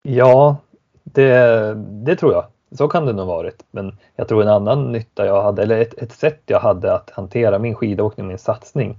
[0.03, 0.57] Ja,
[1.05, 2.45] det, det tror jag.
[2.79, 3.65] Så kan det nog varit.
[3.71, 7.11] Men jag tror en annan nytta jag hade, eller ett, ett sätt jag hade att
[7.11, 8.99] hantera min skidåkning, min satsning,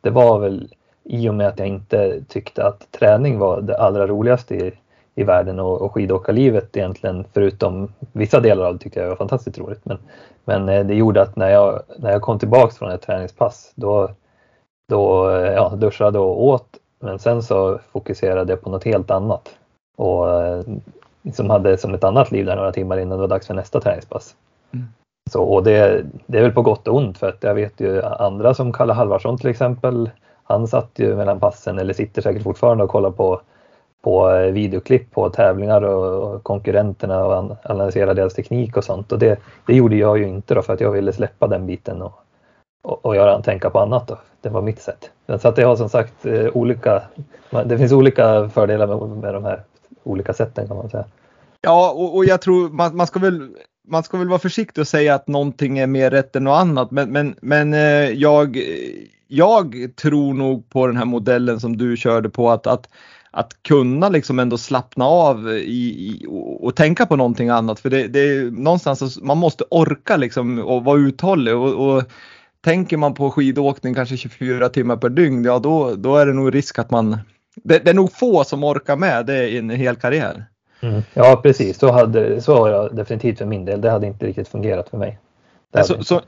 [0.00, 4.06] det var väl i och med att jag inte tyckte att träning var det allra
[4.06, 4.72] roligaste i,
[5.20, 9.58] i världen och, och skidåkarlivet egentligen, förutom vissa delar av det tyckte jag var fantastiskt
[9.58, 9.84] roligt.
[9.84, 9.98] Men,
[10.44, 14.10] men eh, det gjorde att när jag, när jag kom tillbaks från ett träningspass, då,
[14.88, 16.68] då eh, ja, duschade och åt,
[17.00, 19.48] men sen så fokuserade jag på något helt annat.
[19.96, 20.62] Och eh,
[21.32, 23.80] som hade som ett annat liv där några timmar innan det var dags för nästa
[23.80, 24.34] träningspass.
[24.72, 24.86] Mm.
[25.30, 28.02] Så, och det, det är väl på gott och ont för att jag vet ju
[28.02, 30.10] andra som Kalle Halvarsson till exempel.
[30.44, 33.40] Han satt ju mellan passen eller sitter säkert fortfarande och kollar på,
[34.02, 39.12] på videoklipp på tävlingar och, konkurrenterna och analysera deras teknik och sånt.
[39.12, 42.02] Och det, det gjorde jag ju inte då för att jag ville släppa den biten
[42.02, 42.12] och,
[42.82, 44.08] och, och göra tänka på annat.
[44.08, 44.18] Då.
[44.40, 45.10] Det var mitt sätt.
[45.40, 47.02] Så att det har som sagt eh, olika,
[47.64, 49.62] det finns olika fördelar med, med de här
[50.02, 51.04] olika sätten kan man säga.
[51.60, 53.48] Ja, och, och jag tror man, man, ska väl
[53.88, 56.90] man ska väl vara försiktig och säga att någonting är mer rätt än något annat,
[56.90, 58.58] men, men, men eh, jag,
[59.28, 62.88] jag tror nog på den här modellen som du körde på att, att
[63.30, 67.80] att kunna liksom ändå slappna av i, i och, och, tänka på någonting annat.
[67.80, 71.56] För det, det är någonstans, man måste orka liksom och vara uthållig.
[71.56, 72.02] Och, och,
[72.64, 76.54] tänker man på skidåkning kanske 24 timmar per dygn, ja då, då är det nog
[76.54, 77.18] risk att man
[77.54, 80.44] det, det, är nog få som orkar med det i en hel karriär.
[80.82, 81.02] Mm.
[81.14, 83.80] Ja precis, så, hade, så var jag definitivt för min del.
[83.80, 85.18] Det hade inte riktigt fungerat för mig.
[85.74, 86.20] Så, så,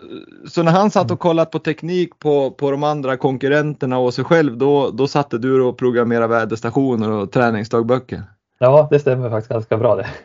[0.48, 4.24] så, när han satt och kollat på teknik på, på de andra konkurrenterna och sig
[4.24, 8.22] själv, då, då satte du och programmerade väderstationer och träningsdagböcker?
[8.58, 10.06] Ja, det stämmer faktiskt ganska bra det.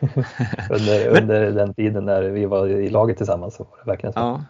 [0.70, 4.12] under, Men, under den tiden när vi var i laget tillsammans så var det verkligen
[4.12, 4.18] så.
[4.18, 4.44] Ja.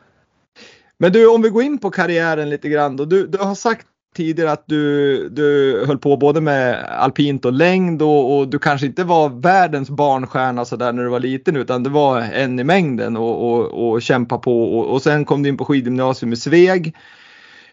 [0.98, 3.04] Men du, om vi går in på karriären lite grann då.
[3.04, 3.86] Du, du har sagt
[4.18, 8.86] tidigare att du, du höll på både med alpint och längd och, och du kanske
[8.86, 12.64] inte var världens barnstjärna så där när du var liten utan du var en i
[12.64, 16.36] mängden och, och, och kämpa på och, och sen kom du in på skidgymnasium i
[16.36, 16.96] Sveg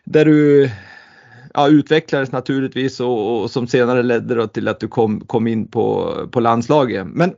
[0.04, 0.70] där du
[1.54, 6.14] ja, utvecklades naturligtvis och, och, som senare ledde till att du kom, kom in på,
[6.32, 7.08] på landslaget.
[7.08, 7.34] Men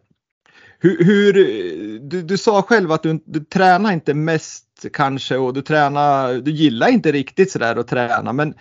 [0.79, 1.33] hur, hur
[1.99, 6.51] du, du sa själv att du, du tränar inte mest kanske och du tränar, du
[6.51, 8.53] gillar inte riktigt sådär att träna men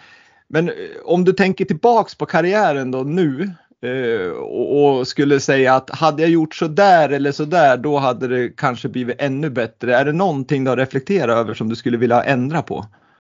[0.48, 3.50] men eh, om du tänker tillbaks på karriären då nu
[3.82, 8.28] eh, och skulle säga att hade jag gjort så där eller så där då hade
[8.28, 9.96] det kanske blivit ännu bättre.
[9.96, 12.84] Är det någonting du har reflekterat över som du skulle vilja ändra på?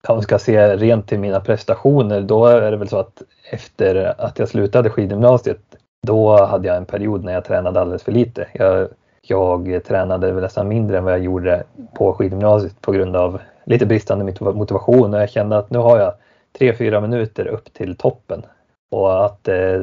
[0.09, 4.21] Om jag ska se rent till mina prestationer då är det väl så att efter
[4.21, 5.61] att jag slutade skidgymnasiet
[6.07, 8.47] då hade jag en period när jag tränade alldeles för lite.
[8.53, 8.88] Jag,
[9.23, 11.64] jag tränade väl nästan mindre än vad jag gjorde
[11.95, 16.12] på skidgymnasiet på grund av lite bristande motivation och jag kände att nu har jag
[16.59, 18.42] tre fyra minuter upp till toppen.
[18.90, 19.81] Och att eh,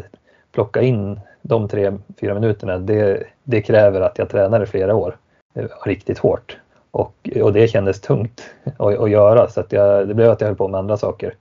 [0.51, 5.17] plocka in de tre fyra minuterna det, det kräver att jag tränar i flera år.
[5.53, 6.57] Eh, riktigt hårt.
[6.91, 8.41] Och, och det kändes tungt
[8.77, 11.35] att, att göra så att jag, det blev att jag höll på med andra saker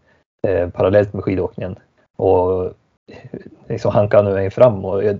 [0.47, 1.77] eh, parallellt med skidåkningen.
[2.17, 2.73] Och
[3.69, 5.19] liksom hankade mig fram och jag,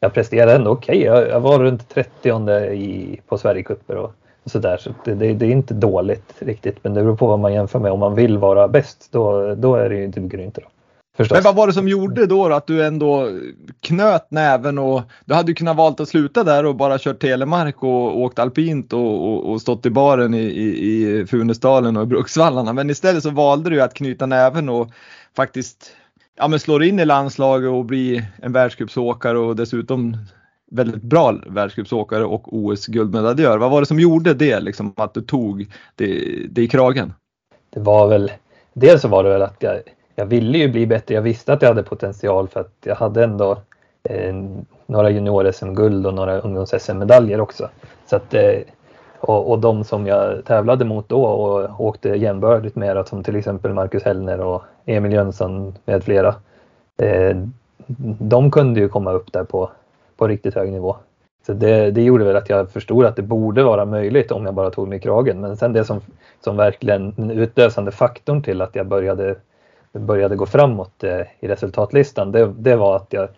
[0.00, 0.98] jag presterade ändå okej.
[0.98, 1.20] Okay.
[1.20, 4.12] Jag, jag, var runt 30 i, på Sverigecuper och
[4.46, 4.76] så, där.
[4.76, 7.78] så det, det, det, är inte dåligt riktigt men det beror på vad man jämför
[7.78, 7.92] med.
[7.92, 10.60] Om man vill vara bäst då, då är det ju, duger det inte.
[10.60, 10.66] Då.
[11.16, 11.36] Förstås.
[11.36, 13.28] Men vad var det som gjorde då, då att du ändå
[13.80, 17.82] knöt näven och du hade ju kunnat valt att sluta där och bara kört telemark
[17.82, 22.02] och, och åkt alpint och, och, och, stått i baren i, i, i Funäsdalen och
[22.02, 22.72] i Bruksvallarna.
[22.72, 24.90] Men istället så valde du att knyta näven och
[25.36, 25.92] faktiskt
[26.36, 30.16] ja, men slår in i landslaget och blir en världscupsåkare och dessutom
[30.70, 33.58] väldigt bra världscupsåkare och OS-guldmedaljör.
[33.58, 36.06] Vad var det som gjorde det, liksom, att du tog det,
[36.50, 37.12] det i kragen?
[37.70, 38.32] Det var väl,
[38.72, 39.76] dels så var det väl att jag,
[40.14, 41.14] jag ville ju bli bättre.
[41.14, 43.58] Jag visste att jag hade potential för att jag hade ändå
[44.02, 44.34] eh,
[44.86, 47.68] några junior-SM-guld och några ungdoms-SM-medaljer också.
[48.06, 48.58] Så att, eh,
[49.20, 53.72] och, och de som jag tävlade mot då och åkte jämbördigt med, som till exempel
[53.72, 56.34] Marcus Hellner och Emil Jönsson med flera.
[56.98, 57.36] Eh,
[58.18, 59.70] de kunde ju komma upp där på,
[60.16, 60.96] på riktigt hög nivå.
[61.46, 64.54] Så det, det gjorde väl att jag förstod att det borde vara möjligt om jag
[64.54, 65.40] bara tog mig i kragen.
[65.40, 66.00] Men sen det som,
[66.40, 69.36] som verkligen den utlösande faktorn till att jag började,
[69.92, 73.28] började gå framåt eh, i resultatlistan, det, det var att jag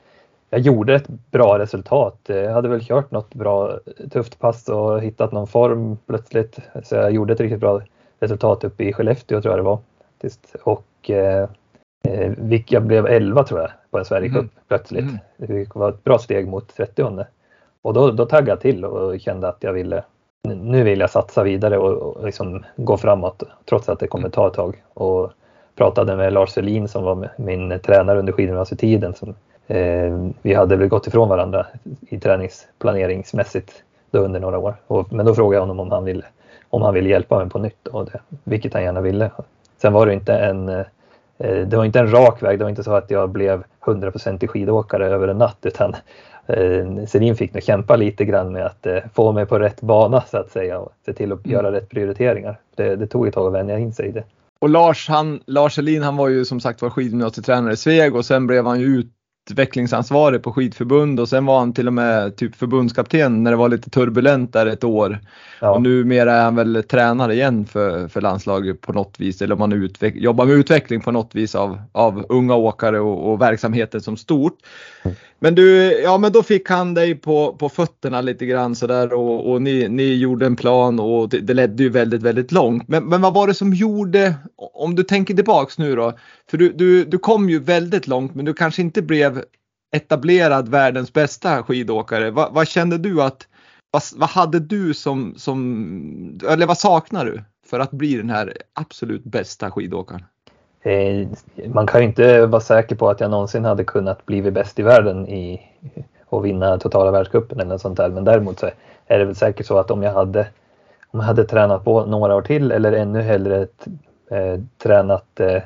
[0.50, 2.20] jag gjorde ett bra resultat.
[2.26, 3.78] Jag hade väl kört något bra
[4.10, 6.58] tufft pass och hittat någon form plötsligt.
[6.82, 7.80] Så jag gjorde ett riktigt bra
[8.20, 9.78] resultat uppe i Skellefteå tror jag det var.
[10.62, 11.48] Och eh,
[12.06, 14.50] eh jag blev 11 tror jag på en Sverigecup mm.
[14.68, 15.04] plötsligt.
[15.04, 15.18] Mm.
[15.36, 17.24] Det var ett bra steg mot 30
[17.82, 20.02] Och då, då taggade jag till och kände att jag ville
[20.48, 24.48] nu vill jag satsa vidare och, och liksom gå framåt trots att det kommer ta
[24.48, 24.82] ett tag.
[24.94, 25.32] Och
[25.76, 29.34] pratade med Lars Selin som var min tränare under skidgymnasietiden som
[29.66, 31.66] Eh, vi hade väl gått ifrån varandra
[32.00, 34.76] i träningsplaneringsmässigt då under några år.
[34.86, 36.24] Och, men då frågade jag honom om han ville,
[36.70, 39.30] om han ville hjälpa mig på nytt, och det, vilket han gärna ville.
[39.78, 40.86] Sen var det inte en eh,
[41.38, 45.06] det var inte en rak väg, det var inte så att jag blev 100% skidåkare
[45.06, 45.94] över en natt utan
[46.46, 50.22] eh, Selin fick nog kämpa lite grann med att eh, få mig på rätt bana
[50.30, 51.54] så att säga och se till att mm.
[51.54, 52.58] göra rätt prioriteringar.
[52.74, 54.24] Det, det tog ett tag att vänja in sig i det.
[54.58, 58.24] Och Lars, han, Lars Selin han var ju som sagt var skidgymnasietränare i Sveg och
[58.24, 59.06] sen blev han ju ut
[59.50, 63.68] utvecklingsansvarig på skidförbund och sen var han till och med typ förbundskapten när det var
[63.68, 65.18] lite turbulent där ett år.
[65.60, 65.70] Ja.
[65.70, 69.58] Och numera är han väl tränare igen för, för landslaget på något vis eller om
[69.58, 74.00] man utveck, jobbar med utveckling på något vis av, av unga åkare och, och verksamheten
[74.00, 74.58] som stort.
[75.38, 79.50] Men du, ja men då fick han dig på, på fötterna lite grann sådär och,
[79.50, 82.88] och ni, ni gjorde en plan och det, det ledde ju väldigt, väldigt långt.
[82.88, 86.18] Men, men vad var det som gjorde, om du tänker tillbaks nu då,
[86.50, 89.44] för du, du, du kom ju väldigt långt men du kanske inte blev
[89.96, 92.30] etablerad världens bästa skidåkare.
[92.30, 93.48] Va, vad kände du att,
[93.90, 98.56] vad, vad hade du som, som, eller vad saknar du för att bli den här
[98.74, 100.24] absolut bästa skidåkaren?
[100.86, 101.28] Eh,
[101.68, 104.82] man kan ju inte vara säker på att jag någonsin hade kunnat bli bäst i
[104.82, 105.60] världen i,
[106.26, 108.08] och vinna totala världscupen eller något sånt där.
[108.08, 108.66] Men däremot så
[109.06, 110.46] är det väl säkert så att om jag hade,
[111.10, 113.66] om jag hade tränat på några år till eller ännu hellre
[114.30, 115.62] eh, tränat, eh,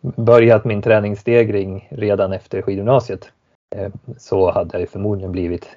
[0.00, 3.30] börjat min träningsstegring redan efter skidgymnasiet
[3.76, 5.68] eh, så hade jag förmodligen blivit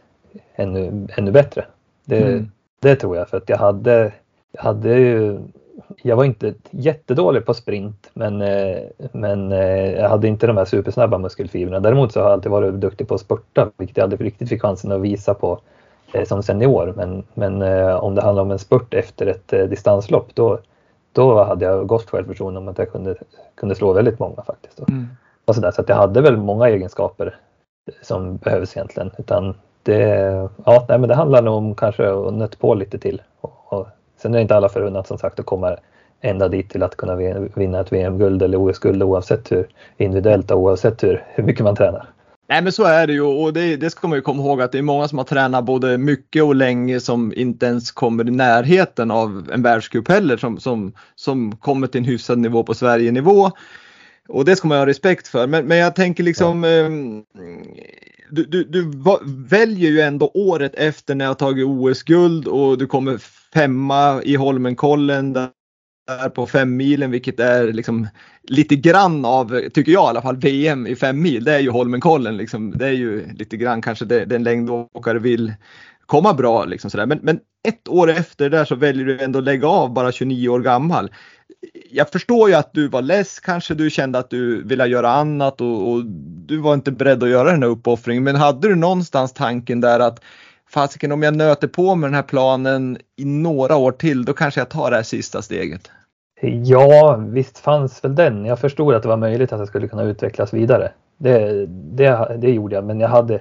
[0.55, 1.65] ännu, ännu bättre.
[2.05, 2.51] Det, mm.
[2.79, 4.11] det tror jag för att jag hade,
[4.51, 5.39] jag hade ju
[6.03, 8.77] jag var inte jättedålig på sprint men, eh,
[9.11, 11.79] men eh, jag hade inte de här supersnabba muskelfibrerna.
[11.79, 14.61] Däremot så har jag alltid varit duktig på att spurta vilket jag aldrig riktigt fick
[14.61, 15.59] chansen att visa på
[16.13, 16.93] eh, som senior.
[16.97, 17.61] Men, men
[17.93, 20.59] om det handlar om en spurt efter ett distanslopp då,
[21.11, 23.15] då hade jag gott självförtroende om att jag kunde,
[23.55, 24.79] kunde slå väldigt många faktiskt.
[24.79, 25.07] Mm.
[25.45, 27.39] Och så, där, så att jag hade väl många egenskaper
[28.01, 29.11] som behövs egentligen.
[29.17, 29.99] Utan det,
[30.65, 33.87] ja, nej, men det handlar nog om kanske att nött på lite till och, och
[34.17, 35.77] Sen är det inte alla förunnat som sagt att komma
[36.21, 37.15] ända dit till att kunna
[37.55, 42.09] vinna ett VM-guld eller OS-guld oavsett hur individuellt och oavsett hur, hur mycket man tränar.
[42.49, 44.71] Nej men så är det ju och det, det, ska man ju komma ihåg att
[44.71, 48.31] det är många som har tränat både mycket och länge som inte ens kommer i
[48.31, 53.51] närheten av en världscup heller som, som, som kommer till en hyfsad nivå på Sverige-nivå.
[54.27, 55.47] Och det ska man ha respekt för.
[55.47, 56.89] Men, men jag tänker liksom eh,
[58.29, 58.91] du, du, du,
[59.49, 63.17] väljer ju ändå året efter när jag tagit OS-guld och du kommer
[63.53, 65.49] femma i Holmenkollen där
[66.35, 68.07] på fem milen vilket är liksom
[68.43, 71.43] lite grann av, tycker jag i alla fall, VM i fem mil.
[71.43, 72.71] Det är ju Holmenkollen liksom.
[72.71, 75.53] Det är ju lite grann kanske det, den längdåkare vill
[76.05, 77.05] komma bra liksom sådär.
[77.05, 80.49] Men, men ett år efter där så väljer du ändå att lägga av bara 29
[80.49, 81.11] år gammal.
[81.91, 85.61] Jag förstår ju att du var less kanske, du kände att du ville göra annat
[85.61, 86.05] och, och
[86.45, 88.23] du var inte beredd att göra den här uppoffringen.
[88.23, 90.23] Men hade du någonstans tanken där att
[90.69, 94.59] fasiken om jag nöter på med den här planen i några år till då kanske
[94.59, 95.91] jag tar det här sista steget.
[96.41, 98.45] Ja, visst fanns väl den.
[98.45, 100.91] Jag förstod att det var möjligt att jag skulle kunna utvecklas vidare.
[101.17, 103.39] Det, det, det gjorde jag, men jag hade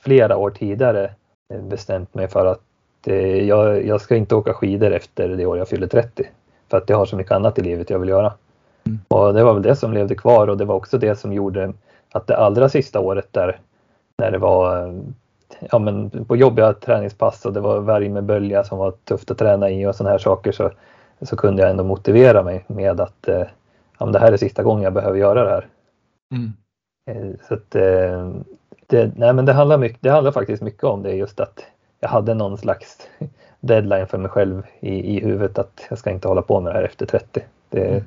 [0.00, 1.10] flera år tidigare
[1.62, 2.60] bestämt mig för att
[3.06, 6.26] eh, jag, jag ska inte åka skidor efter det år jag fyller 30.
[6.70, 8.32] För att jag har så mycket annat i livet jag vill göra.
[8.86, 8.98] Mm.
[9.08, 11.72] Och det var väl det som levde kvar och det var också det som gjorde
[12.12, 13.58] att det allra sista året där
[14.18, 14.94] när det var
[15.70, 19.38] ja, men på jobbiga träningspass och det var värme med bölja som var tufft att
[19.38, 20.70] träna i och sådana här saker så,
[21.22, 23.46] så kunde jag ändå motivera mig med att eh,
[23.98, 25.66] ja, det här är sista gången jag behöver göra det här.
[26.34, 26.52] Mm.
[27.48, 27.70] Så att,
[28.86, 31.64] det, nej men det handlar, mycket, det handlar faktiskt mycket om det just att
[32.00, 33.08] jag hade någon slags
[33.60, 36.78] deadline för mig själv i, i huvudet att jag ska inte hålla på med det
[36.78, 37.40] här efter 30.
[37.68, 38.04] Det, mm.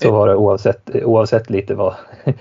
[0.00, 1.94] Så var det oavsett, oavsett lite vad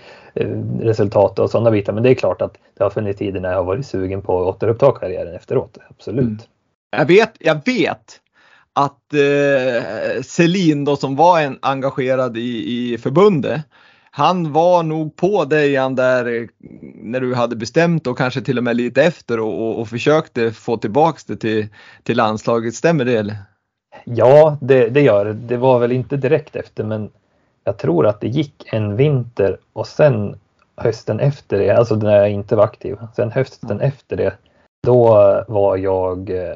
[0.80, 1.94] resultat och sådana bitar.
[1.94, 4.42] Men det är klart att det har funnits tider när jag har varit sugen på
[4.42, 5.78] att återuppta karriären efteråt.
[5.90, 6.26] Absolut.
[6.26, 6.38] Mm.
[6.98, 8.20] Jag, vet, jag vet
[8.74, 13.62] att eh, Selin då som var en engagerad i, i förbundet
[14.14, 16.48] han var nog på dig där
[17.04, 20.52] när du hade bestämt och kanske till och med lite efter och, och, och försökte
[20.52, 21.68] få tillbaks det till,
[22.04, 22.76] till landslaget.
[22.76, 23.18] Stämmer det?
[23.18, 23.36] Eller?
[24.04, 25.34] Ja, det, det gör det.
[25.34, 27.10] Det var väl inte direkt efter men
[27.64, 30.36] jag tror att det gick en vinter och sen
[30.76, 33.88] hösten efter det, alltså när jag inte var aktiv, sen hösten mm.
[33.88, 34.34] efter det,
[34.88, 35.06] då
[35.48, 36.54] var jag eh,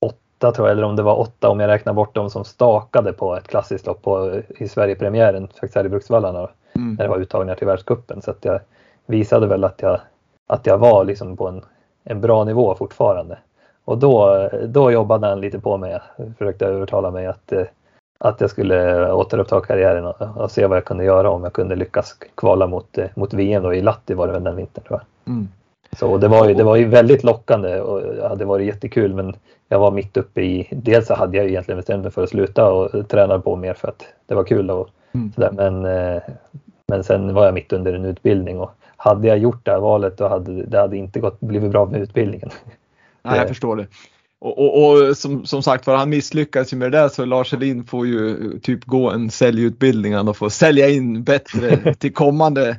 [0.00, 3.12] åtta tror jag, eller om det var åtta om jag räknar bort de som stakade
[3.12, 6.94] på ett klassiskt lopp på, i Sverigepremiären, faktiskt här i Bruksvallarna, mm.
[6.94, 8.22] när det var uttagningar till världscupen.
[8.22, 8.60] Så att jag
[9.06, 10.00] visade väl att jag,
[10.46, 11.62] att jag var liksom på en,
[12.04, 13.38] en bra nivå fortfarande.
[13.84, 15.98] Och då, då jobbade han lite på mig,
[16.38, 17.52] försökte övertala mig att,
[18.18, 21.76] att jag skulle återuppta karriären och, och se vad jag kunde göra om jag kunde
[21.76, 25.34] lyckas kvala mot, mot VM då i Latti var det väl den vintern tror jag.
[25.34, 25.48] Mm.
[25.92, 29.36] Så det var, ju, det var ju väldigt lockande och det hade varit jättekul men
[29.68, 32.72] jag var mitt uppe i, dels så hade jag egentligen bestämt mig för att sluta
[32.72, 35.32] och träna på mer för att det var kul och mm.
[35.32, 35.50] sådär.
[35.52, 36.22] Men, eh,
[36.86, 40.18] men sen var jag mitt under en utbildning och hade jag gjort det här valet
[40.18, 42.50] då hade det hade inte gått, blivit bra med utbildningen.
[43.22, 43.86] Nej, jag förstår det.
[44.40, 47.54] Och, och, och, som, som sagt var, han misslyckas ju med det där så Lars
[47.54, 50.14] Elin får ju typ gå en säljutbildning.
[50.14, 52.76] Han får sälja in bättre till kommande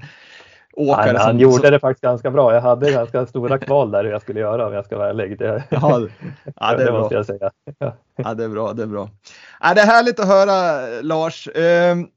[0.77, 1.07] åkare.
[1.07, 1.71] Han, han som, gjorde som...
[1.71, 2.53] det faktiskt ganska bra.
[2.53, 5.39] Jag hade ganska stora kval där hur jag skulle göra om jag ska vara ärlig.
[5.39, 6.07] Det, ja,
[6.55, 7.51] ja, det, det måste jag säga.
[7.79, 7.95] Ja.
[8.15, 8.33] ja.
[8.33, 8.73] det är bra.
[8.73, 9.09] Det är bra.
[9.61, 11.49] Ja, det är härligt att höra Lars.
[11.55, 12.07] Ehm,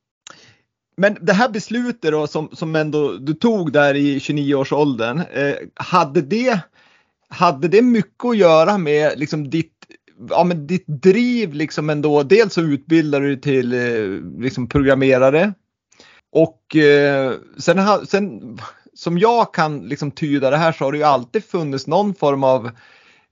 [0.96, 6.20] men det här beslutet då som, som ändå du tog där i 29-årsåldern, eh, hade,
[6.20, 6.60] det,
[7.30, 9.72] hade det mycket att göra med liksom ditt
[10.28, 15.52] ja, men ditt driv liksom ändå, dels så utbildar du till eh, liksom programmerare
[16.32, 18.58] och eh, sen, sen
[18.94, 22.44] som jag kan liksom tyda det här så har det ju alltid funnits någon form
[22.44, 22.70] av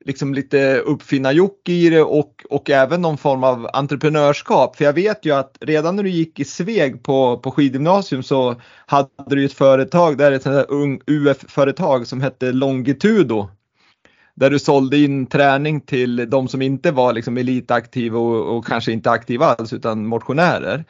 [0.04, 4.76] liksom lite uppfinnarjock i det och, och även någon form av entreprenörskap.
[4.76, 8.60] För jag vet ju att redan när du gick i Sveg på, på skidgymnasium så
[8.86, 10.46] hade du ett företag där, ett
[11.06, 13.48] UF-företag som hette Longitudo.
[14.38, 18.92] Där du sålde in träning till de som inte var liksom elitaktiva och, och kanske
[18.92, 20.84] inte aktiva alls utan motionärer.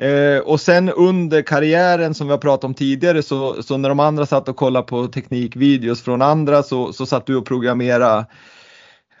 [0.00, 4.00] Eh, och sen under karriären som vi har pratat om tidigare så, så när de
[4.00, 8.26] andra satt och kollade på teknikvideos från andra så, så satt du och programmerade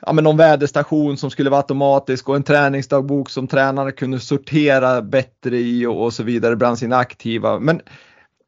[0.06, 5.02] ja, men någon väderstation som skulle vara automatisk och en träningsdagbok som tränarna kunde sortera
[5.02, 7.58] bättre i och, och så vidare bland sina aktiva.
[7.58, 7.80] Men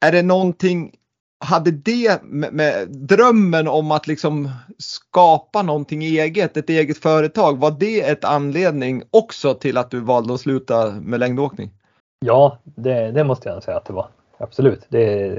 [0.01, 0.93] är det någonting,
[1.41, 7.71] hade det med, med, drömmen om att liksom skapa någonting eget, ett eget företag, var
[7.71, 11.71] det ett anledning också till att du valde att sluta med längdåkning?
[12.21, 14.07] Ja, det, det måste jag säga att det var.
[14.39, 14.87] Absolut.
[14.89, 15.39] Det,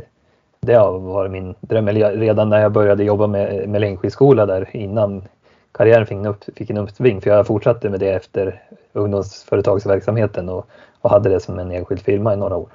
[0.60, 1.88] det har varit min dröm.
[1.90, 5.24] Redan när jag började jobba med, med längdskidskola där innan
[5.72, 7.22] karriären fick en, upp, fick en uppsving.
[7.22, 10.68] För jag fortsatte med det efter ungdomsföretagsverksamheten och,
[11.02, 12.70] och hade det som en enskild firma i några år.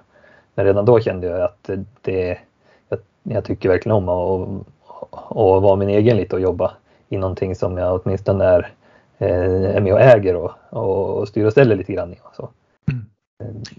[0.54, 1.70] Men redan då kände jag att
[2.02, 2.38] det,
[3.28, 4.66] jag, tycker verkligen om att
[5.28, 6.72] och vara min egen lite och jobba
[7.08, 8.72] i någonting som jag åtminstone är,
[9.18, 12.18] eh, är med och äger och, och, och styr och ställer lite grann i.
[12.36, 12.50] Så.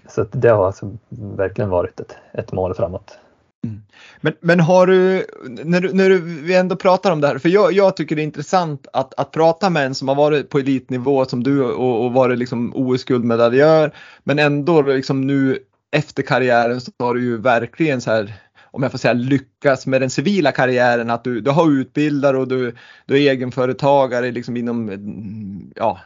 [0.07, 3.17] Så det har alltså verkligen varit ett, ett mål framåt.
[3.65, 3.81] Mm.
[4.21, 5.25] Men, men har du,
[5.63, 8.21] när, du, när du, vi ändå pratar om det här, för jag, jag, tycker det
[8.21, 12.05] är intressant att, att prata med en som har varit på elitnivå som du och,
[12.05, 13.91] och varit liksom OS-guldmedaljör,
[14.23, 15.60] men ändå liksom nu
[15.91, 18.33] efter karriären så har du ju verkligen så här
[18.71, 22.48] om jag får säga lyckas med den civila karriären, att du, du har utbildare och
[22.48, 22.75] du,
[23.06, 24.91] du är egenföretagare liksom inom
[25.75, 26.00] ja,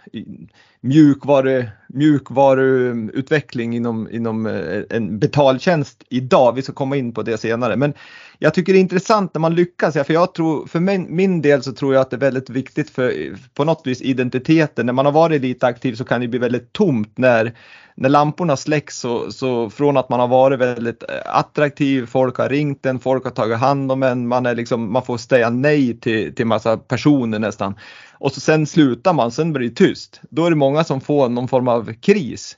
[0.82, 6.54] mjukvaru, mjukvaruutveckling inom, inom eh, en betaltjänst idag.
[6.56, 7.76] Vi ska komma in på det senare.
[7.76, 7.94] Men
[8.40, 9.94] jag tycker det är intressant när man lyckas.
[9.94, 12.90] För jag tror, för min, min del så tror jag att det är väldigt viktigt
[12.90, 14.86] för på något vis identiteten.
[14.86, 17.54] När man har varit lite aktiv så kan det bli väldigt tomt när
[17.96, 22.50] när lamporna släcks så, så från att man har varit väldigt eh, attraktiv, folk har
[22.50, 26.00] ringt en, folk har tagit hand om en, man, är liksom, man får säga nej
[26.00, 27.76] till, till massa personer nästan.
[28.14, 30.22] Och så sen slutar man, sen blir det tyst.
[30.30, 32.58] Då är det många som får någon form av kris.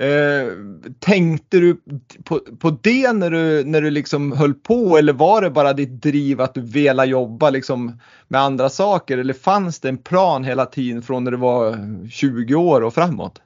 [0.00, 0.52] Eh,
[0.98, 1.80] tänkte du
[2.24, 6.02] på, på det när du, när du liksom höll på eller var det bara ditt
[6.02, 10.66] driv att du ville jobba liksom med andra saker eller fanns det en plan hela
[10.66, 11.78] tiden från när du var
[12.10, 13.40] 20 år och framåt?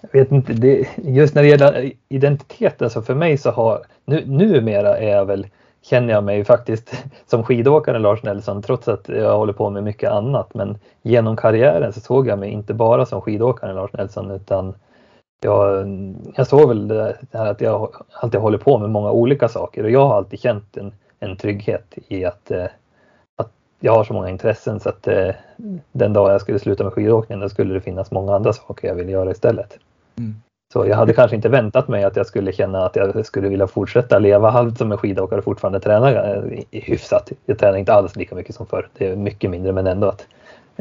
[0.00, 4.24] Jag vet inte, det, just när det gäller identiteten så för mig så har, nu,
[4.26, 5.46] numera är jag väl,
[5.82, 10.10] känner jag mig faktiskt som skidåkare Lars Nelson trots att jag håller på med mycket
[10.10, 10.54] annat.
[10.54, 14.74] Men genom karriären så såg jag mig inte bara som skidåkaren Lars Nelson utan
[15.40, 15.86] jag,
[16.34, 19.90] jag såg väl det här att jag alltid håller på med många olika saker och
[19.90, 22.66] jag har alltid känt en, en trygghet i att, eh,
[23.36, 25.30] att jag har så många intressen så att eh,
[25.92, 28.94] den dag jag skulle sluta med skidåkningen då skulle det finnas många andra saker jag
[28.94, 29.78] vill göra istället.
[30.18, 30.34] Mm.
[30.72, 33.66] Så jag hade kanske inte väntat mig att jag skulle känna att jag skulle vilja
[33.66, 37.32] fortsätta leva halvt som en skidåkare och fortfarande träna eh, hyfsat.
[37.46, 38.88] Jag tränar inte alls lika mycket som förr.
[38.98, 40.26] Det är mycket mindre men ändå att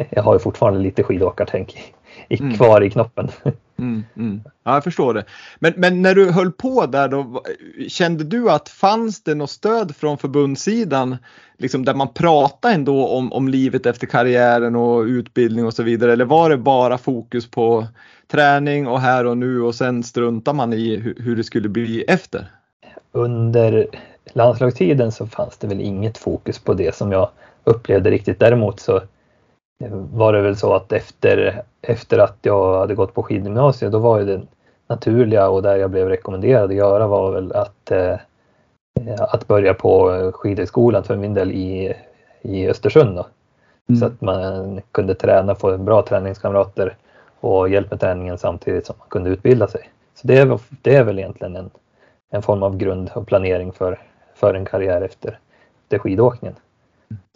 [0.09, 1.93] jag har ju fortfarande lite skidåkartänk
[2.29, 2.57] mm.
[2.57, 3.29] kvar i knoppen.
[3.79, 4.41] Mm, mm.
[4.63, 5.25] Ja, jag förstår det.
[5.59, 7.43] Men, men när du höll på där då,
[7.87, 11.17] kände du att fanns det något stöd från förbundssidan
[11.57, 16.13] liksom där man pratade ändå om, om livet efter karriären och utbildning och så vidare?
[16.13, 17.87] Eller var det bara fokus på
[18.27, 22.01] träning och här och nu och sen struntar man i hur, hur det skulle bli
[22.01, 22.51] efter?
[23.11, 23.87] Under
[24.33, 27.29] landslagstiden så fanns det väl inget fokus på det som jag
[27.63, 28.39] upplevde riktigt.
[28.39, 29.01] Däremot så
[29.87, 34.19] var det väl så att efter, efter att jag hade gått på skidgymnasiet då var
[34.19, 34.41] ju det
[34.87, 38.15] naturliga och där jag blev rekommenderad att göra var väl att, eh,
[39.19, 41.93] att börja på skidhögskolan för min del i,
[42.41, 43.19] i Östersund.
[43.89, 43.99] Mm.
[43.99, 46.95] Så att man kunde träna, få bra träningskamrater
[47.39, 49.89] och hjälp med träningen samtidigt som man kunde utbilda sig.
[50.15, 51.69] Så det är, det är väl egentligen en,
[52.29, 53.99] en form av grund och planering för,
[54.35, 55.39] för en karriär efter,
[55.83, 56.55] efter skidåkningen.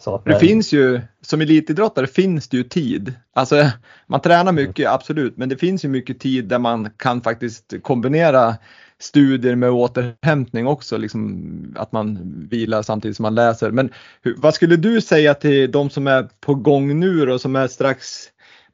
[0.02, 0.34] Så, men...
[0.34, 3.14] Det finns ju, som elitidrottare finns det ju tid.
[3.32, 3.70] Alltså
[4.06, 4.54] man tränar mm.
[4.54, 8.54] mycket, absolut, men det finns ju mycket tid där man kan faktiskt kombinera
[8.98, 12.18] studier med återhämtning också, liksom att man
[12.50, 13.70] vilar samtidigt som man läser.
[13.70, 13.90] Men
[14.22, 17.68] hur, vad skulle du säga till de som är på gång nu och som är
[17.68, 18.06] strax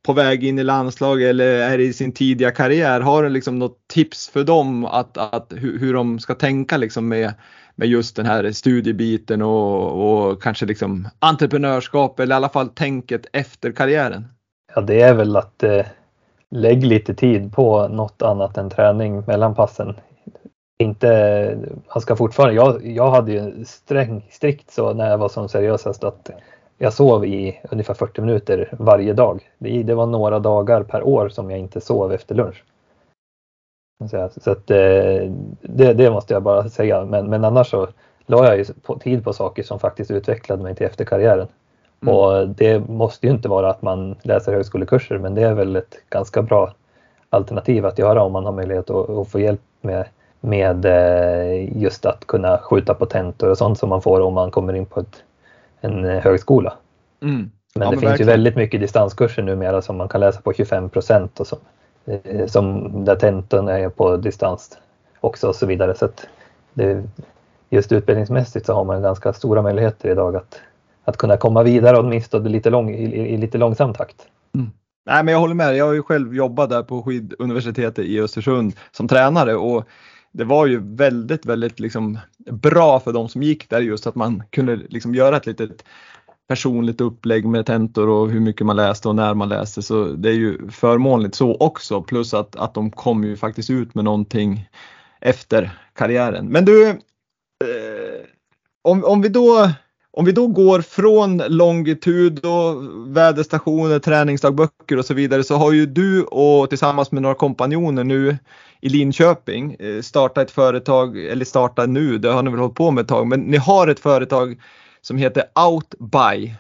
[0.03, 3.01] på väg in i landslag eller är i sin tidiga karriär?
[3.01, 7.09] Har du liksom något tips för dem att, att hur, hur de ska tänka liksom
[7.09, 7.35] med
[7.81, 13.27] med just den här studiebiten och, och kanske liksom entreprenörskap eller i alla fall tänket
[13.33, 14.25] efter karriären?
[14.75, 15.87] Ja, det är väl att eh,
[16.51, 19.95] lägg lite tid på något annat än träning mellan passen.
[20.79, 21.59] Inte,
[21.95, 26.05] man ska fortfarande, jag, jag hade ju sträng, strikt så när jag var som seriösast
[26.05, 26.31] att
[26.79, 29.51] jag sov i ungefär 40 minuter varje dag.
[29.59, 32.65] Det, det var några dagar per år som jag inte sov efter lunch.
[34.09, 35.31] Så att, eh,
[35.63, 37.05] det, det måste jag bara säga.
[37.05, 37.89] Men, men annars så
[38.27, 38.65] la jag ju
[39.01, 41.47] tid på saker som faktiskt utvecklade mig till efter karriären.
[42.03, 42.15] Mm.
[42.15, 45.95] Och det måste ju inte vara att man läser högskolekurser men det är väl ett
[46.11, 46.75] ganska bra
[47.31, 50.05] alternativ att göra om man har möjlighet att, att få hjälp med,
[50.41, 54.51] med eh, just att kunna skjuta på tentor och sånt som man får om man
[54.51, 55.23] kommer in på ett,
[55.81, 56.73] en högskola.
[57.23, 57.51] Mm.
[57.75, 58.29] Men ja, det men finns verkligen.
[58.29, 61.57] ju väldigt mycket distanskurser numera som man kan läsa på 25 procent och så.
[62.11, 64.79] Eh, som där tentorna är på distans
[65.21, 65.95] också och så vidare.
[65.95, 66.27] Så att
[66.75, 67.03] det,
[67.71, 70.61] just utbildningsmässigt så har man ganska stora möjligheter idag att,
[71.05, 74.17] att kunna komma vidare åtminstone lite lång, i, i lite långsam takt.
[74.55, 74.71] Mm.
[75.07, 75.77] Nej, men jag håller med.
[75.77, 79.85] Jag har ju själv jobbat där på skiduniversitetet i Östersund som tränare och
[80.33, 82.19] det var ju väldigt, väldigt liksom
[82.51, 85.85] bra för de som gick där just att man kunde liksom göra ett litet
[86.51, 90.29] personligt upplägg med tentor och hur mycket man läste och när man läste så det
[90.29, 94.69] är ju förmånligt så också plus att, att de kom ju faktiskt ut med någonting
[95.21, 96.47] efter karriären.
[96.47, 96.97] Men du, eh,
[98.83, 99.71] om, om, vi då,
[100.11, 102.83] om vi då går från longitud och
[103.17, 108.39] väderstationer, träningsdagböcker och så vidare så har ju du och tillsammans med några kompanjoner nu
[108.81, 112.91] i Linköping eh, startat ett företag, eller startat nu, det har ni väl hållit på
[112.91, 114.57] med ett tag, men ni har ett företag
[115.03, 116.55] som heter OutBuy.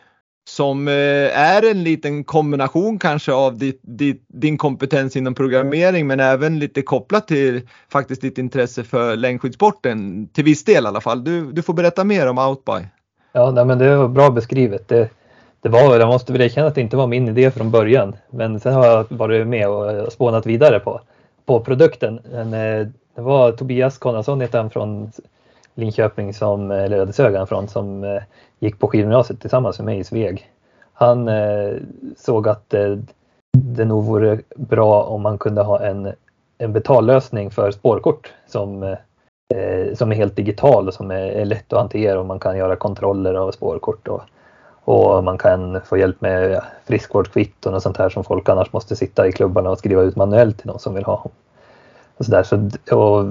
[0.48, 6.20] som eh, är en liten kombination kanske av ditt, ditt, din kompetens inom programmering men
[6.20, 11.24] även lite kopplat till faktiskt ditt intresse för längdskidsporten till viss del i alla fall.
[11.24, 12.82] Du, du får berätta mer om OutBuy.
[13.32, 14.88] Ja, nej, men det var bra beskrivet.
[14.88, 15.10] Det,
[15.60, 18.60] det var, jag måste väl erkänna att det inte var min idé från början men
[18.60, 21.00] sen har jag varit med och spånat vidare på,
[21.46, 22.20] på produkten.
[22.32, 25.12] Men, eh, det var Tobias Konradsson heter han från
[25.74, 28.22] Linköping som, eh, eller Ödeshög från, som eh,
[28.58, 30.50] gick på skidgymnasiet tillsammans med mig i Sveg.
[30.92, 31.72] Han eh,
[32.16, 32.74] såg att
[33.52, 36.12] det nog vore bra om man kunde ha en,
[36.58, 38.96] en betallösning för spårkort som,
[39.94, 42.76] som är helt digital och som är, är, lätt att hantera och man kan göra
[42.76, 44.22] kontroller av spårkort och,
[44.84, 49.28] och man kan få hjälp med friskvårdskvitton och sånt här som folk annars måste sitta
[49.28, 51.30] i klubbarna och skriva ut manuellt till någon som vill ha.
[52.20, 52.42] Och så där.
[52.42, 52.56] Så,
[52.96, 53.24] och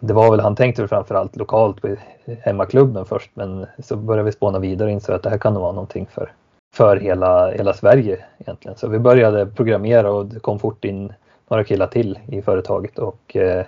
[0.00, 1.96] det var väl, han tänkte väl framförallt lokalt på
[2.40, 5.62] hemmaklubben först men så började vi spåna vidare och insåg att det här kan nog
[5.62, 6.32] vara någonting för,
[6.74, 8.76] för hela, hela Sverige egentligen.
[8.76, 11.12] Så vi började programmera och det kom fort in
[11.48, 13.64] några killar till i företaget och eh,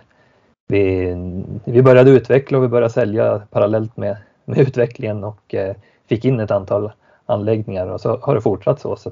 [0.68, 1.14] vi,
[1.64, 5.76] vi började utveckla och vi började sälja parallellt med, med utvecklingen och eh,
[6.08, 6.92] fick in ett antal
[7.26, 8.96] anläggningar och så har det fortsatt så.
[8.96, 9.10] så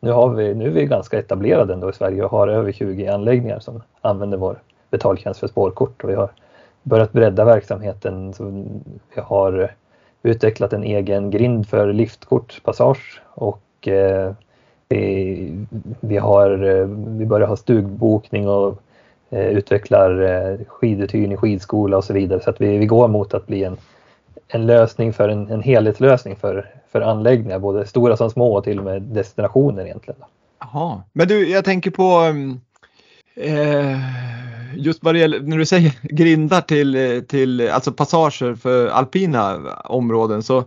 [0.00, 3.06] nu, har vi, nu är vi ganska etablerade ändå i Sverige och har över 20
[3.06, 4.58] anläggningar som använder vår
[4.90, 6.30] betaltjänst för spårkort och vi har
[6.82, 8.34] börjat bredda verksamheten.
[8.34, 8.44] Så
[9.14, 9.72] vi har
[10.22, 14.32] utvecklat en egen grind för liftkortspassage och eh,
[14.88, 15.66] vi,
[16.00, 16.86] vi, har, eh,
[17.18, 18.82] vi börjar ha stugbokning och
[19.30, 22.40] eh, utvecklar eh, skiduthyrning, skidskola och så vidare.
[22.40, 23.76] Så att vi, vi går mot att bli en,
[24.48, 28.78] en lösning för en, en helhetslösning för, för anläggningar, både stora som små och till
[28.78, 30.20] och med destinationer egentligen.
[30.60, 32.60] Jaha, men du, jag tänker på mm,
[33.40, 33.98] eh,
[34.76, 40.42] just vad det gäller, när du säger grindar till, till alltså passager för alpina områden
[40.42, 40.64] så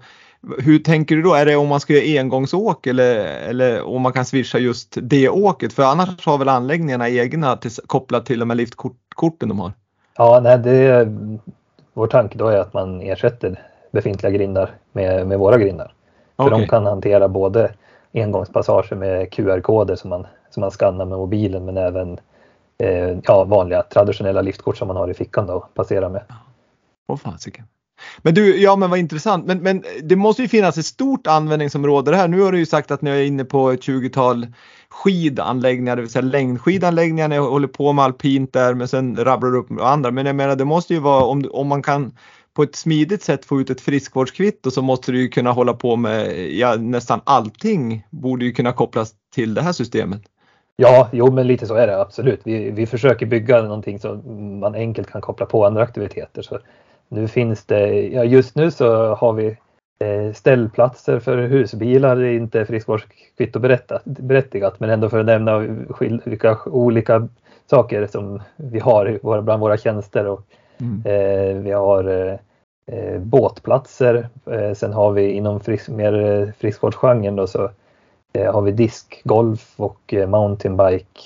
[0.57, 1.33] hur tänker du då?
[1.33, 3.15] Är det om man ska göra engångsåk eller,
[3.49, 5.73] eller om man kan swisha just det åket?
[5.73, 9.71] För annars har väl anläggningarna egna till, kopplat till de här liftkorten de har?
[10.17, 11.07] Ja, nej, det,
[11.93, 13.59] vår tanke då är att man ersätter
[13.91, 15.93] befintliga grindar med, med våra grindar.
[16.37, 16.59] För okay.
[16.59, 17.71] de kan hantera både
[18.13, 22.19] engångspassager med QR-koder som man, som man skannar med mobilen men även
[22.81, 26.23] eh, ja, vanliga traditionella liftkort som man har i fickan då att passera med.
[27.07, 27.65] Åh fasiken.
[28.17, 29.45] Men du, ja men vad intressant.
[29.45, 32.27] Men, men det måste ju finnas ett stort användningsområde här.
[32.27, 34.47] Nu har du ju sagt att ni är inne på ett 20-tal
[34.89, 37.27] skidanläggningar, det vill säga längdskidanläggningar.
[37.27, 40.11] Ni håller på med alpint där men sen rabblar du upp andra.
[40.11, 42.11] Men jag menar det måste ju vara om, om man kan
[42.53, 45.95] på ett smidigt sätt få ut ett friskvårdskvitto så måste du ju kunna hålla på
[45.95, 50.21] med ja, nästan allting borde ju kunna kopplas till det här systemet.
[50.81, 52.41] Ja, jo men lite så är det absolut.
[52.43, 54.21] Vi, vi försöker bygga någonting som
[54.59, 56.41] man enkelt kan koppla på andra aktiviteter.
[56.41, 56.59] Så
[57.09, 59.57] nu finns det, ja just nu så har vi
[59.99, 63.59] eh, ställplatser för husbilar, det är inte friskvårdskvitto
[64.05, 65.57] berättigat men ändå för att nämna
[66.25, 67.27] vilka olika
[67.69, 70.27] saker som vi har bland våra tjänster.
[70.27, 70.41] Och,
[70.77, 71.01] mm.
[71.05, 72.35] eh, vi har eh,
[72.97, 77.69] eh, båtplatser, eh, sen har vi inom frisk, mer friskvårdsgenren då så Eh,
[78.33, 81.21] har vi diskgolf och eh, mountainbike.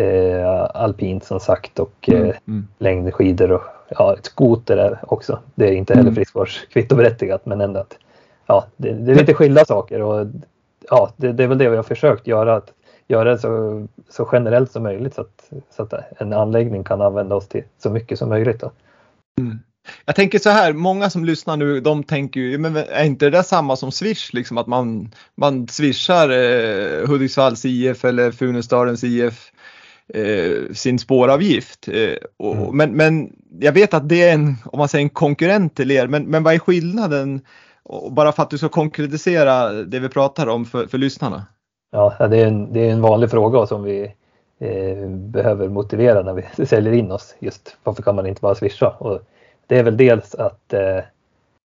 [0.00, 2.68] Eh, alpint som sagt och mm, mm.
[2.78, 5.38] längdskidor och ja, skoter är också.
[5.54, 6.14] Det är inte heller mm.
[6.14, 7.98] friskvårdskvittoberättigat men ändå att
[8.46, 10.26] ja, det, det, är lite skilda saker och
[10.90, 12.54] ja, det, det, är väl det vi har försökt göra.
[12.54, 12.72] Att
[13.08, 17.36] göra det så, så generellt som möjligt så att, så att en anläggning kan använda
[17.36, 18.62] oss till så mycket som möjligt.
[19.40, 19.58] Mm.
[20.04, 23.30] Jag tänker så här, många som lyssnar nu, de tänker ju, men är inte det
[23.30, 29.52] där samma som Swish, liksom att man, man swishar eh, Hudiksvalls IF eller Funäsdalens IF
[30.14, 31.88] eh, sin spåravgift.
[31.88, 32.76] Eh, och, mm.
[32.76, 36.06] men, men jag vet att det är en, om man säger en konkurrent till er,
[36.06, 37.40] men, men vad är skillnaden?
[37.82, 41.46] Och bara för att du ska konkretisera det vi pratar om för, för lyssnarna.
[41.92, 44.02] Ja, det är, en, det är en vanlig fråga som vi
[44.60, 47.34] eh, behöver motivera när vi säljer in oss.
[47.38, 48.88] Just varför kan man inte bara swisha?
[48.98, 49.20] Och
[49.66, 50.98] det är väl dels att eh,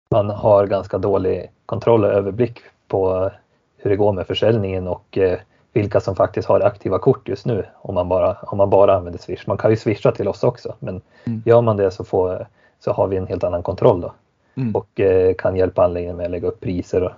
[0.09, 3.31] man har ganska dålig kontroll och överblick på
[3.77, 5.39] hur det går med försäljningen och eh,
[5.73, 9.19] vilka som faktiskt har aktiva kort just nu om man bara, om man bara använder
[9.19, 9.47] Swish.
[9.47, 11.43] Man kan ju swisha till oss också men mm.
[11.45, 12.47] gör man det så, får,
[12.79, 14.13] så har vi en helt annan kontroll då
[14.55, 14.75] mm.
[14.75, 17.11] och eh, kan hjälpa anläggningen med att lägga upp priser och,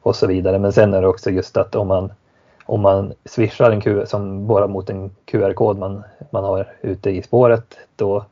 [0.00, 0.58] och så vidare.
[0.58, 2.12] Men sen är det också just att om man
[2.64, 7.22] om man swishar en QR, som bara mot en QR-kod man, man har ute i
[7.22, 8.24] spåret då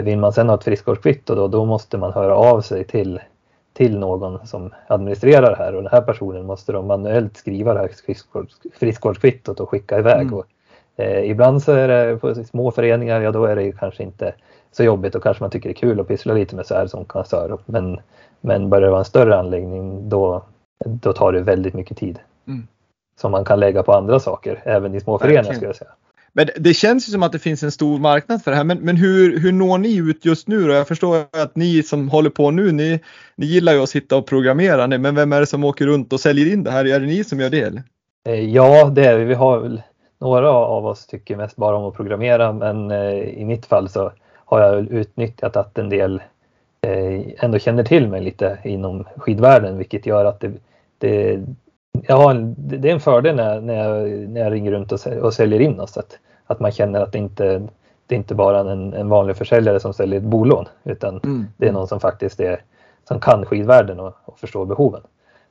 [0.00, 3.20] vill man sen ha ett friskvårdskvitto då, då måste man höra av sig till,
[3.72, 7.80] till någon som administrerar det här och den här personen måste då manuellt skriva det
[7.80, 7.90] här
[8.78, 10.22] friskvårdskvittot och skicka iväg.
[10.22, 10.34] Mm.
[10.34, 10.46] Och,
[10.96, 14.34] eh, ibland så är det på små föreningar, ja då är det kanske inte
[14.72, 16.86] så jobbigt och kanske man tycker det är kul att pyssla lite med så här
[16.86, 17.58] som kassör.
[17.66, 18.00] Men,
[18.40, 20.42] men börjar det vara en större anläggning då,
[20.84, 22.18] då tar det väldigt mycket tid.
[22.46, 22.66] Mm.
[23.20, 25.90] Som man kan lägga på andra saker, även i små föreningar skulle jag säga.
[26.34, 28.64] Men det känns ju som att det finns en stor marknad för det här.
[28.64, 30.74] Men, men hur, hur når ni ut just nu då?
[30.74, 33.00] Jag förstår att ni som håller på nu, ni,
[33.36, 34.86] ni gillar ju att sitta och programmera.
[34.86, 36.84] Men vem är det som åker runt och säljer in det här?
[36.84, 37.60] Är det ni som gör det?
[37.60, 37.82] Eller?
[38.28, 39.24] Eh, ja, det är vi.
[39.24, 39.82] Vi har väl
[40.20, 44.12] några av oss tycker mest bara om att programmera, men eh, i mitt fall så
[44.44, 46.22] har jag utnyttjat att en del
[46.86, 50.52] eh, ändå känner till mig lite inom skidvärlden, vilket gör att det,
[50.98, 51.40] det
[52.02, 55.60] Ja, det är en fördel när, när, jag, när jag ringer runt och, och säljer
[55.60, 55.96] in oss.
[55.96, 57.68] Att, att man känner att det inte
[58.06, 61.46] det är inte bara en, en vanlig försäljare som säljer ett bolån utan mm.
[61.56, 62.60] det är någon som faktiskt är,
[63.08, 65.00] som kan skidvärlden och, och förstår behoven.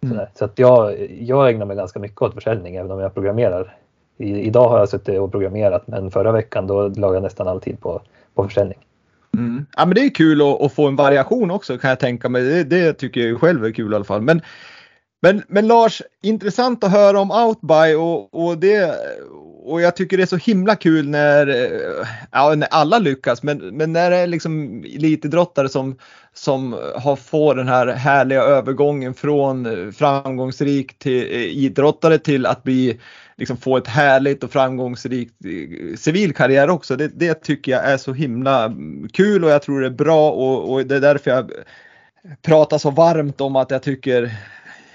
[0.02, 0.18] Mm.
[0.18, 3.76] Så, så, att jag, jag ägnar mig ganska mycket åt försäljning även om jag programmerar.
[4.18, 7.62] I, idag har jag suttit och programmerat men förra veckan då la jag nästan all
[7.62, 8.02] tid på,
[8.36, 8.78] på försäljning.
[9.38, 9.66] Mm.
[9.78, 12.44] Ja men det är kul att, att, få en variation också kan jag tänka mig.
[12.44, 14.22] Det, det tycker jag själv är kul i alla fall.
[14.22, 14.42] Men
[15.24, 18.96] men, men Lars, intressant att höra om Outby och, och, det,
[19.64, 23.58] och jag tycker det är så himla kul när, eh, ja, när alla lyckas, men,
[23.58, 25.98] men när det är liksom elitidrottare som,
[26.34, 32.64] som har får den här härliga övergången från eh, framgångsrik till, eh, idrottare till att
[32.64, 33.00] bli
[33.38, 35.36] liksom få ett härligt och framgångsrikt
[35.98, 36.96] civil karriär också.
[36.96, 40.32] Det, det, tycker jag är så himla mm, kul och jag tror det är bra
[40.32, 41.52] och, och det är därför jag
[42.42, 44.32] pratar så varmt om att jag tycker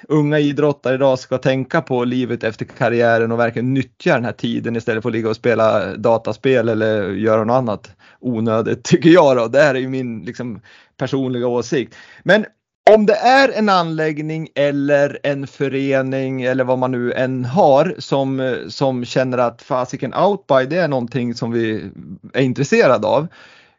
[0.08, 4.76] unga idrottare idag ska tänka på livet efter karriären och verkligen nyttja den här tiden
[4.76, 7.90] istället för att ligga och spela dataspel eller göra något annat
[8.20, 9.46] onödigt tycker jag då.
[9.48, 10.60] Det här är ju min liksom,
[10.96, 11.94] personliga åsikt.
[12.22, 12.44] Men
[12.90, 18.56] om det är en anläggning eller en förening eller vad man nu än har som,
[18.68, 21.90] som känner att fasiken outby det är någonting som vi
[22.32, 23.26] är intresserade av.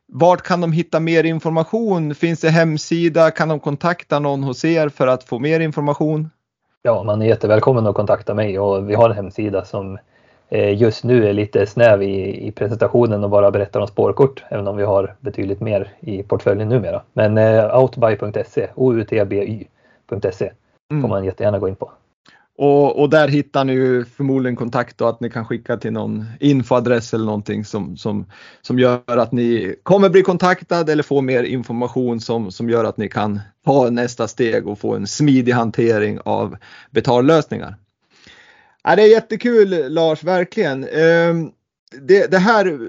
[0.08, 2.16] Vart kan de hitta mer information?
[2.16, 3.32] Finns det hemsida?
[3.32, 6.30] Kan de kontakta någon hos er för att få mer information?
[6.82, 9.97] Ja, man är jättevälkommen att kontakta mig och vi har en hemsida som
[10.49, 14.68] eh, just nu är lite snäv i, i presentationen och bara berättar om spårkort, även
[14.68, 17.01] om vi har betydligt mer i portföljen numera.
[17.14, 20.51] Men eh, outby.se, outby.se
[20.91, 21.01] mm.
[21.01, 21.91] får man jättegärna gå in på.
[22.58, 26.26] Och, och, där hittar ni ju förmodligen kontakt och att ni kan skicka till någon
[26.39, 28.26] infoadress eller någonting som, som,
[28.62, 32.97] som gör att ni kommer bli kontaktad eller få mer information som, som gör att
[32.97, 36.58] ni kan ta nästa steg och få en smidig hantering av
[36.91, 37.76] betallösningar.
[38.84, 40.84] Ja, det är jättekul Lars, verkligen.
[40.84, 41.51] Ehm,
[41.92, 42.80] det, det, här,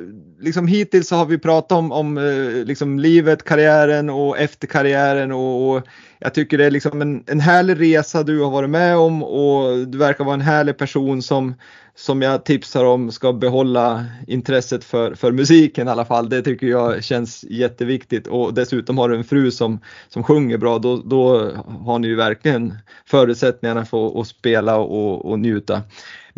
[0.40, 5.32] liksom hittills så har vi pratat om, om eh, liksom livet, karriären och efter karriären
[5.32, 5.82] och, och
[6.18, 9.88] jag tycker det är liksom en, en härlig resa du har varit med om och
[9.88, 11.54] du verkar vara en härlig person som,
[11.94, 16.28] som jag tipsar om ska behålla intresset för, för musiken i alla fall.
[16.28, 20.78] Det tycker jag känns jätteviktigt och dessutom har du en fru som, som sjunger bra.
[20.78, 21.50] Då, då
[21.84, 22.74] har ni ju verkligen
[23.06, 25.82] förutsättningarna för att spela och, och njuta.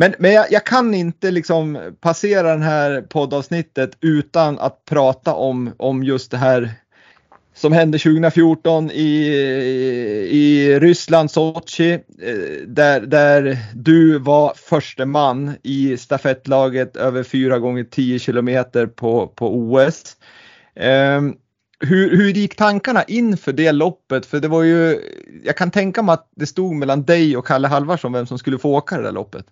[0.01, 5.73] Men, men jag, jag, kan inte liksom passera det här poddavsnittet utan att prata om,
[5.77, 6.71] om just det här
[7.55, 9.27] som hände 2014 i,
[10.31, 17.85] i Ryssland, Sochi, eh, där, där du var förste man i stafettlaget över 4 gånger
[17.85, 20.17] 10 kilometer på, på OS.
[20.77, 21.35] Um, ehm,
[21.81, 24.27] hur, hur gick tankarna inför det loppet?
[24.27, 25.01] För det var ju,
[25.45, 28.59] jag kan tänka mig att det stod mellan dig och Kalle Halvarsson vem som skulle
[28.59, 29.47] få åka det där loppet.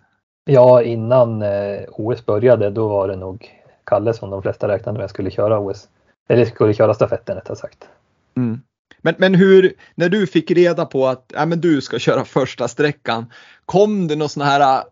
[0.51, 3.49] Ja, innan eh, OS började då var det nog
[3.83, 5.87] Kalle som de flesta räknade med skulle köra OS.
[6.29, 7.87] Eller skulle köra stafetten rättare sagt.
[8.37, 8.61] Mm.
[9.01, 12.67] Men, men hur, när du fick reda på att ja, men du ska köra första
[12.67, 13.25] sträckan,
[13.65, 14.83] kom det några sådana här äh,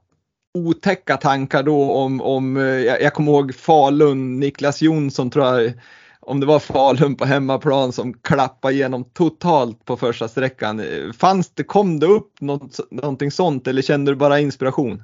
[0.58, 5.74] otäcka tankar då om, om eh, jag, jag kommer ihåg Falun, Niklas Jonsson tror jag,
[6.20, 10.82] om det var Falun på hemmaplan som klappade igenom totalt på första sträckan.
[11.18, 15.04] Fanns det, kom det upp något, någonting sånt eller kände du bara inspiration?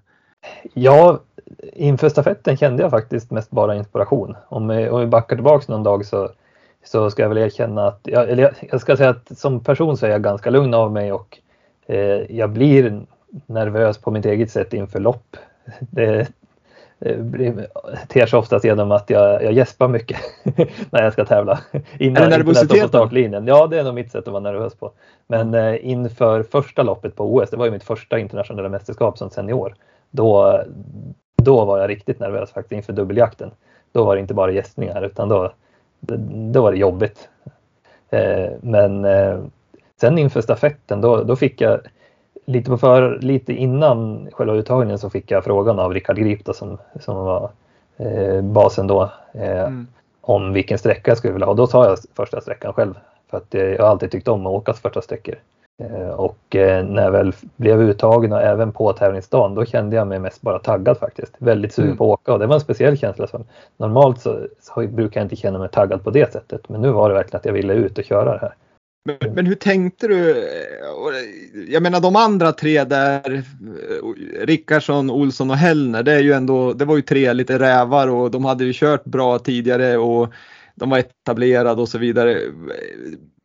[0.74, 1.20] Ja,
[1.74, 4.36] inför stafetten kände jag faktiskt mest bara inspiration.
[4.48, 6.30] Om vi, om vi backar tillbaks någon dag så
[6.84, 10.06] så ska jag väl erkänna att, jag, eller jag ska säga att som person så
[10.06, 11.38] är jag ganska lugn av mig och
[11.88, 13.02] eh, jag blir
[13.46, 15.38] nervös på mitt eget sätt inför lopp.
[15.80, 16.28] Det,
[17.18, 17.68] det
[18.08, 20.18] ter sig oftast genom att jag, jag gäspar mycket
[20.90, 21.60] när jag ska tävla.
[22.00, 22.88] Innan, är det nervositeten?
[22.88, 23.48] Startlinjen.
[23.48, 24.92] Ja, det är nog mitt sätt att vara nervös på.
[25.28, 29.30] Men eh, inför första loppet på OS, det var ju mitt första internationella mästerskap som
[29.30, 29.76] senior,
[30.14, 30.62] då,
[31.36, 33.52] då var jag riktigt nervös faktiskt inför dubbeljakten.
[33.92, 35.54] Då var det inte bara gästningar utan då,
[36.52, 37.30] då var det jobbigt.
[38.10, 39.40] Eh, men eh,
[40.02, 41.80] sen inför stafetten då, då fick jag
[42.46, 46.54] lite, på för, lite innan själva uttagningen så fick jag frågan av Rickard Grip då,
[46.54, 47.50] som, som var
[47.98, 49.88] eh, basen då mm.
[50.22, 51.54] om vilken sträcka jag skulle vilja ha.
[51.54, 52.94] Då tar jag första sträckan själv
[53.30, 55.36] för att jag har alltid tyckt om att åka första sträckor.
[55.82, 60.08] Eh, och eh, när jag väl blev uttagen och även på tävlingsdagen då kände jag
[60.08, 61.34] mig mest bara taggad faktiskt.
[61.38, 61.98] Väldigt sugen mm.
[61.98, 63.28] på att åka och det var en speciell känsla.
[63.28, 63.44] Som,
[63.78, 67.10] normalt så, så, brukar jag inte känna mig taggad på det sättet men nu var
[67.10, 68.56] det verkligen att jag ville ut och köra det här.
[69.06, 70.50] Men, men hur tänkte du?
[71.70, 73.44] Jag menar de andra tre där,
[74.46, 78.32] Rickardsson, Olsson och Hellner, det är ju ändå, det var ju tre lite rävar och
[78.32, 80.34] de hade ju kört bra tidigare och
[80.76, 82.40] de var etablerade och så vidare.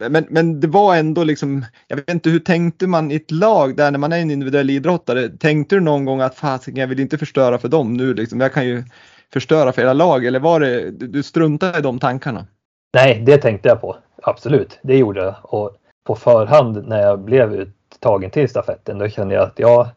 [0.08, 3.76] Men, men det var ändå liksom, jag vet inte hur tänkte man i ett lag
[3.76, 5.28] där när man är en individuell idrottare?
[5.28, 8.52] Tänkte du någon gång att fasiken jag vill inte förstöra för dem nu liksom, jag
[8.52, 8.84] kan ju
[9.32, 12.46] förstöra för hela lag eller var det, du struntade i de tankarna?
[12.94, 13.96] Nej, det tänkte jag på.
[14.22, 15.34] Absolut, det gjorde jag.
[15.42, 15.76] Och
[16.06, 19.90] på förhand när jag blev uttagen till stafetten då kände jag att ja,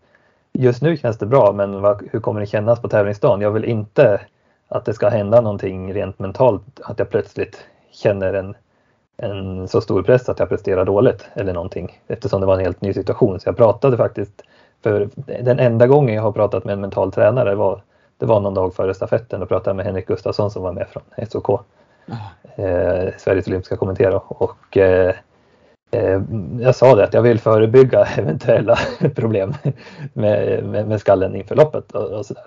[0.54, 3.42] just nu känns det bra men vad, hur kommer det kännas på tävlingsdagen?
[3.42, 4.22] Jag vill inte
[4.72, 8.56] att det ska hända någonting rent mentalt, att jag plötsligt känner en,
[9.18, 12.82] en så stor press att jag presterar dåligt eller någonting eftersom det var en helt
[12.82, 13.40] ny situation.
[13.40, 14.42] Så jag pratade faktiskt,
[14.84, 17.82] för den enda gången jag har pratat med en mental tränare var,
[18.18, 21.28] det var någon dag före stafetten och pratade med Henrik Gustafsson som var med från
[21.30, 21.50] SOK,
[22.56, 24.08] eh, Sveriges Olympiska kommitté.
[24.08, 25.16] Och, eh,
[25.92, 26.22] eh,
[26.60, 28.78] jag sa det att jag vill förebygga eventuella
[29.16, 29.54] problem
[30.14, 32.44] med, med, med skallen inför loppet och, och sådär.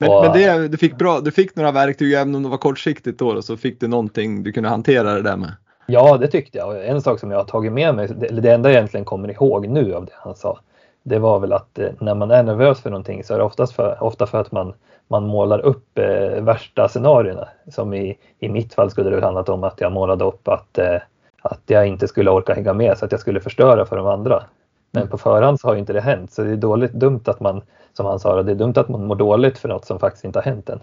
[0.00, 2.56] Men, och, men det, du, fick bra, du fick några verktyg även om det var
[2.56, 5.52] kortsiktigt då och så fick du någonting du kunde hantera det där med?
[5.86, 6.86] Ja, det tyckte jag.
[6.86, 9.68] En sak som jag har tagit med mig, det, det enda jag egentligen kommer ihåg
[9.68, 10.58] nu av det han sa,
[11.02, 13.72] det var väl att eh, när man är nervös för någonting så är det oftast
[13.72, 14.74] för, ofta för att man,
[15.08, 17.48] man målar upp eh, värsta scenarierna.
[17.68, 20.96] Som i, i mitt fall skulle det handlat om att jag målade upp att, eh,
[21.42, 24.42] att jag inte skulle orka hänga med så att jag skulle förstöra för de andra.
[24.90, 27.40] Men på förhand så har ju inte det hänt så det är dåligt dumt att
[27.40, 27.62] man,
[27.92, 30.38] som han sa, det är dumt att man mår dåligt för något som faktiskt inte
[30.38, 30.80] har hänt än.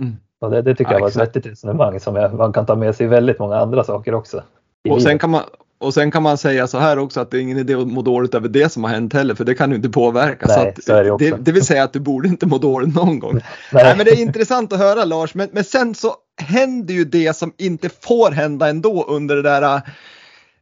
[0.00, 0.16] Mm.
[0.40, 1.28] Och det, det tycker ja, jag var exakt.
[1.28, 4.14] ett vettigt resonemang som jag, man kan ta med sig i väldigt många andra saker
[4.14, 4.42] också.
[4.90, 5.42] Och sen, kan man,
[5.78, 8.02] och sen kan man säga så här också att det är ingen idé att må
[8.02, 10.46] dåligt över det som har hänt heller för det kan du inte påverka.
[10.48, 13.18] Nej, så, så det, det, det, vill säga att du borde inte må dåligt någon
[13.18, 13.32] gång.
[13.72, 13.84] Nej.
[13.84, 17.36] Nej men det är intressant att höra Lars men, men sen så händer ju det
[17.36, 19.80] som inte får hända ändå under det där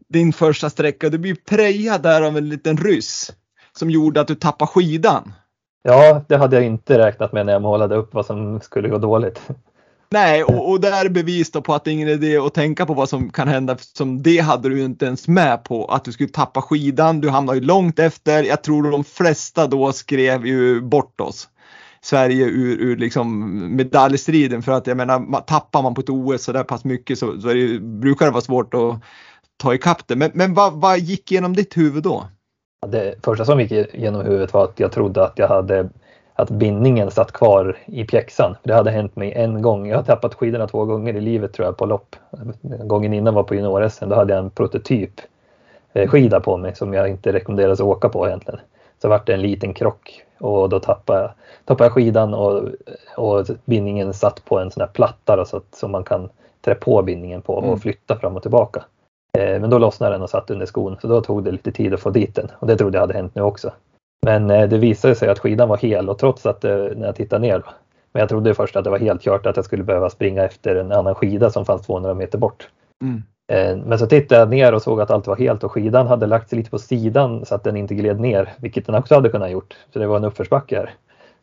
[0.09, 1.09] din första sträcka.
[1.09, 3.33] Du blir prejad där av en liten ryss
[3.73, 5.33] som gjorde att du tappade skidan.
[5.83, 8.99] Ja, det hade jag inte räknat med när jag målade upp vad som skulle gå
[8.99, 9.41] dåligt.
[10.11, 12.95] Nej, och, och där är bevis på att det är ingen idé att tänka på
[12.95, 13.77] vad som kan hända.
[13.79, 17.21] Som det hade du inte ens med på att du skulle tappa skidan.
[17.21, 18.43] Du hamnade ju långt efter.
[18.43, 21.49] Jag tror de flesta då skrev ju bort oss.
[22.03, 26.53] Sverige ur, ur liksom medaljstriden för att jag menar tappar man på ett OS så
[26.53, 29.01] där pass mycket så, så det, brukar det vara svårt att
[29.57, 30.17] ta ikapp det.
[30.17, 32.27] Men, men vad, vad gick genom ditt huvud då?
[32.87, 35.89] Det första som gick genom huvudet var att jag trodde att jag hade
[36.35, 38.57] att bindningen satt kvar i pjäxan.
[38.63, 39.89] Det hade hänt mig en gång.
[39.89, 42.17] Jag har tappat skidorna två gånger i livet tror jag på lopp.
[42.63, 44.09] Gången innan var på junior-SM.
[44.09, 45.21] Då hade jag en prototyp
[45.93, 48.61] eh, skida på mig som jag inte rekommenderas att åka på egentligen.
[49.03, 51.31] Så vart det en liten krock och då tappade jag,
[51.65, 52.69] tappade jag skidan och,
[53.17, 56.29] och bindningen satt på en sån här platta då, så att som man kan
[56.61, 57.79] trä på bindningen på och mm.
[57.79, 58.85] flytta fram och tillbaka.
[59.37, 61.95] Eh, men då lossnade den och satt under skon så då tog det lite tid
[61.95, 63.73] att få dit den och det trodde jag hade hänt nu också.
[64.27, 67.17] Men eh, det visade sig att skidan var hel och trots att eh, när jag
[67.17, 67.63] tittade ner
[68.13, 70.77] men jag trodde först att det var helt kört att jag skulle behöva springa efter
[70.77, 72.69] en annan skida som fanns 200 meter bort.
[73.03, 73.23] Mm.
[73.85, 76.49] Men så tittade jag ner och såg att allt var helt och skidan hade lagt
[76.49, 79.51] sig lite på sidan så att den inte gled ner, vilket den också hade kunnat
[79.51, 79.77] gjort.
[79.93, 80.95] Så det var en uppförsbacke här.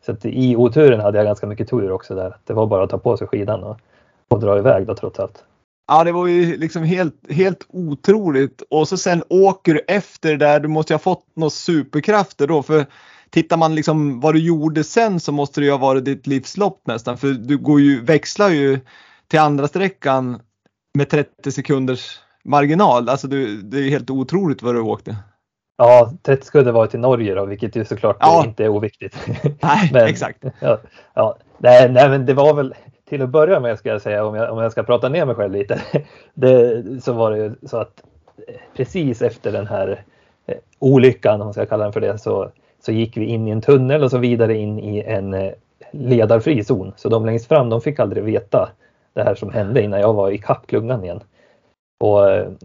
[0.06, 2.36] Så att i oturen hade jag ganska mycket tur också där.
[2.44, 3.76] Det var bara att ta på sig skidan och,
[4.28, 5.44] och dra iväg då trots allt.
[5.86, 8.62] Ja, det var ju liksom helt, helt otroligt.
[8.70, 10.60] Och så sen åker du efter där.
[10.60, 12.62] Du måste ju ha fått några superkrafter då.
[12.62, 12.86] För
[13.30, 16.80] tittar man liksom vad du gjorde sen så måste det ju ha varit ditt livslopp
[16.86, 17.18] nästan.
[17.18, 18.80] För du går ju, växlar ju
[19.28, 20.40] till andra sträckan
[20.94, 23.08] med 30 sekunders marginal.
[23.08, 25.16] Alltså du, det är helt otroligt vad du åkte.
[25.76, 28.44] Ja, 30 sekunder var till Norge då, vilket ju såklart ja.
[28.46, 29.16] inte är oviktigt.
[29.62, 30.44] Nej, men, exakt.
[30.60, 30.78] Ja,
[31.14, 32.74] ja, nej, nej, men det var väl
[33.08, 35.34] till att börja med ska jag säga om jag, om jag ska prata ner mig
[35.34, 35.82] själv lite.
[36.34, 38.02] Det, så var det ju så att
[38.48, 40.04] eh, precis efter den här
[40.46, 42.50] eh, olyckan, om man ska kalla den för det, så,
[42.84, 45.52] så gick vi in i en tunnel och så vidare in i en eh,
[45.90, 46.92] ledarfri zon.
[46.96, 48.70] Så de längst fram, de fick aldrig veta
[49.12, 51.20] det här som hände innan jag var i kappklungan igen.
[52.00, 52.20] Och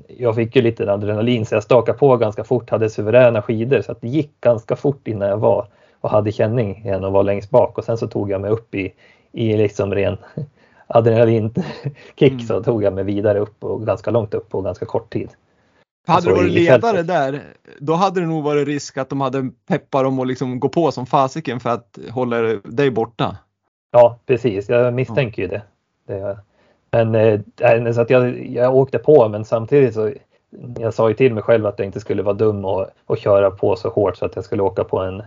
[0.07, 3.91] jag fick ju lite adrenalin så jag stakade på ganska fort, hade suveräna skidor så
[3.91, 5.67] att det gick ganska fort innan jag var
[6.01, 8.75] och hade känning igen och var längst bak och sen så tog jag mig upp
[8.75, 8.93] i,
[9.31, 10.17] i liksom ren
[10.87, 12.39] adrenalinkick mm.
[12.39, 15.29] så tog jag mig vidare upp och ganska långt upp på ganska kort tid.
[16.07, 17.41] Hade du varit ledare där,
[17.79, 20.91] då hade det nog varit risk att de hade peppat dem och liksom gå på
[20.91, 23.37] som fasiken för att hålla dig borta.
[23.91, 24.69] Ja, precis.
[24.69, 25.61] Jag misstänker ju det.
[26.07, 26.37] det
[26.91, 30.11] men äh, så att jag, jag åkte på, men samtidigt så
[30.79, 33.51] jag sa ju till mig själv att jag inte skulle vara dum och, och köra
[33.51, 35.23] på så hårt så att jag skulle åka på en,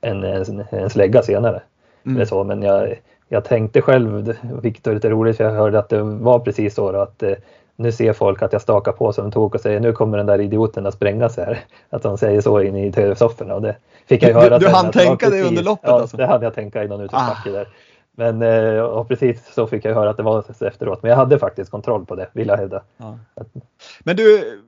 [0.00, 1.62] en, en, en slägga senare.
[2.04, 2.16] Mm.
[2.16, 2.94] Eller så, men jag,
[3.28, 6.92] jag tänkte själv, vilket var lite roligt, för jag hörde att det var precis så
[6.92, 7.32] då, att eh,
[7.76, 10.26] nu ser folk att jag stakar på som en tok och säger nu kommer den
[10.26, 11.64] där idioten att spränga sig här.
[11.90, 14.58] Att de säger så inne i tv-sofforna och det fick jag ju höra.
[14.58, 16.16] Du, du hann tänka det under loppet ja, alltså?
[16.16, 17.52] det hade jag tänka i någon utförsbacke ah.
[17.52, 17.68] där.
[18.16, 21.02] Men eh, och precis så fick jag höra att det var efteråt.
[21.02, 22.82] Men jag hade faktiskt kontroll på det, vill jag hävda.
[22.96, 23.18] Ja.
[24.00, 24.60] Men du,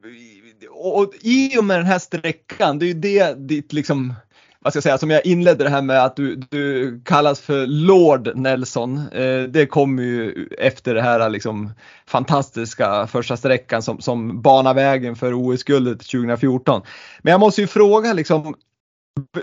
[0.71, 4.15] och i och med den här sträckan, det är ju det ditt liksom
[4.61, 7.67] vad ska jag säga, som jag inledde det här med att du, du kallas för
[7.67, 8.99] Lord Nelson.
[9.13, 11.73] Eh, det kommer ju efter det här liksom
[12.07, 16.83] fantastiska första sträckan som, som banar vägen för OS-guldet 2014.
[17.23, 18.55] Men jag måste ju fråga liksom,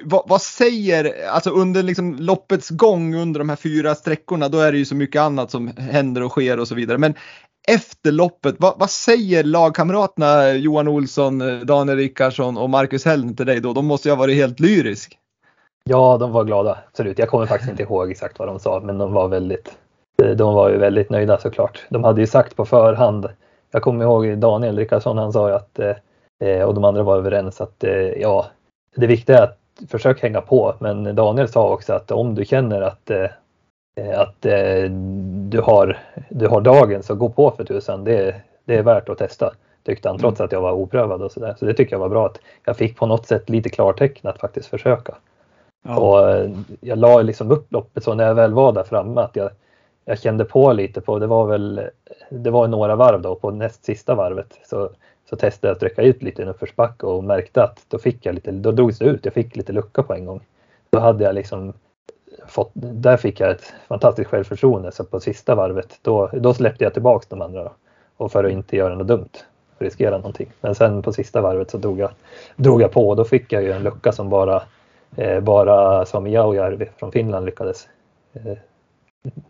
[0.03, 4.71] vad, vad, säger, alltså under liksom loppets gång under de här fyra sträckorna, då är
[4.71, 6.97] det ju så mycket annat som händer och sker och så vidare.
[6.97, 7.13] Men
[7.67, 13.59] efter loppet, vad, vad, säger lagkamraterna Johan Olsson, Daniel Rickardsson och Marcus Helln till dig
[13.59, 13.73] då?
[13.73, 15.17] De måste ju ha varit helt lyrisk.
[15.83, 16.77] Ja, de var glada.
[16.87, 17.19] Absolut.
[17.19, 19.77] Jag kommer faktiskt inte ihåg exakt vad de sa, men de var väldigt,
[20.35, 21.83] de var ju väldigt nöjda såklart.
[21.89, 23.29] De hade ju sagt på förhand.
[23.71, 25.79] Jag kommer ihåg Daniel Rickardsson, han sa ju att,
[26.43, 28.45] eh, och de andra var överens att eh, ja,
[28.95, 29.59] det viktiga är att
[29.89, 30.75] försöka hänga på.
[30.79, 33.25] Men Daniel sa också att om du känner att eh,
[33.95, 34.41] eh, att
[35.49, 38.03] du har, du har dagen så gå på för tusan.
[38.03, 38.35] Det,
[38.65, 40.45] det är värt att testa tyckte han trots mm.
[40.45, 41.55] att jag var oprövad och sådär.
[41.59, 44.39] Så det tycker jag var bra att jag fick på något sätt lite klartecken att
[44.39, 45.15] faktiskt försöka.
[45.83, 45.97] Ja.
[45.97, 49.35] Och eh, jag la liksom upp loppet så när jag väl var där framme att
[49.35, 49.49] jag,
[50.05, 51.81] jag kände på lite på, det var väl,
[52.29, 54.89] det var några varv då på näst sista varvet så,
[55.29, 58.25] så testade jag att trycka ut lite i en uppförsbacke och märkte att då fick
[58.25, 60.41] jag lite, då drogs det ut, jag fick lite lucka på en gång.
[60.89, 61.73] Då hade jag liksom
[62.47, 66.93] fått, där fick jag ett fantastiskt självförtroende så på sista varvet då, då släppte jag
[66.93, 67.71] tillbaks de andra.
[68.17, 69.29] Och för att inte göra något dumt,
[69.79, 70.51] riskera någonting.
[70.61, 72.11] Men sen på sista varvet så drog jag,
[72.55, 74.63] drog jag på och då fick jag ju en lucka som bara
[75.15, 77.87] eh, bara som Jaujärvi från Finland lyckades
[78.33, 78.57] eh,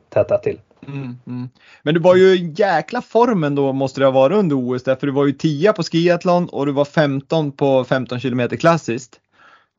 [0.09, 0.59] täta till.
[0.87, 1.49] Mm, mm.
[1.83, 5.05] Men du var ju i jäkla formen då måste det ha varit under OS för
[5.05, 9.19] du var ju 10 på skiathlon och du var 15 på 15 km klassiskt.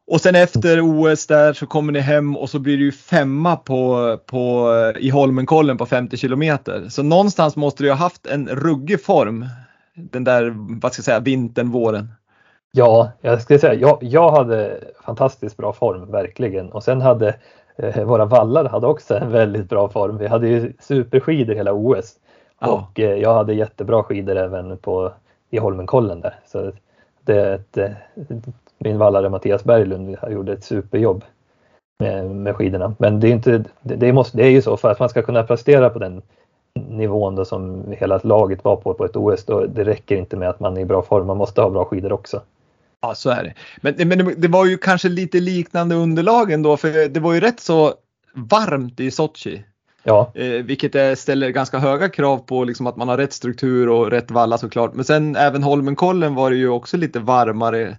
[0.07, 4.19] Och sen efter OS där så kommer ni hem och så blir ju femma på,
[4.27, 6.89] på, i Holmenkollen på 50 kilometer.
[6.89, 9.47] Så någonstans måste du ha haft en ruggig form
[9.95, 12.09] den där, vad ska jag säga, vintern, våren.
[12.73, 16.73] Ja, jag skulle säga jag, jag hade fantastiskt bra form, verkligen.
[16.73, 17.37] Och sen hade
[17.77, 20.19] eh, våra vallar hade också en väldigt bra form.
[20.19, 22.15] Vi hade ju superskidor hela OS.
[22.61, 22.69] Ja.
[22.69, 25.13] Och eh, jag hade jättebra skidor även på,
[25.51, 26.35] i Holmenkollen där.
[26.47, 26.73] Så
[27.25, 27.97] det, det,
[28.85, 31.25] min vallare Mattias Berglund gjorde ett superjobb
[31.99, 32.95] med, med skidorna.
[32.99, 35.23] Men det är, inte, det, det, måste, det är ju så för att man ska
[35.23, 36.23] kunna prestera på den
[36.75, 40.49] nivån då som hela laget var på på ett OS, då det räcker inte med
[40.49, 42.43] att man är i bra form, man måste ha bra skidor också.
[43.01, 43.55] Ja, så är det.
[43.81, 47.61] Men, men det var ju kanske lite liknande underlag ändå, för det var ju rätt
[47.61, 47.95] så
[48.35, 49.65] varmt i Sochi.
[50.03, 50.33] Ja.
[50.35, 54.11] Eh, vilket är, ställer ganska höga krav på liksom att man har rätt struktur och
[54.11, 54.95] rätt valla såklart.
[54.95, 57.97] Men sen även Holmenkollen var det ju också lite varmare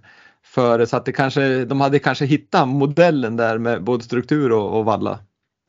[0.56, 4.78] före så att det kanske, de hade kanske hittat modellen där med både struktur och,
[4.78, 5.18] och valla.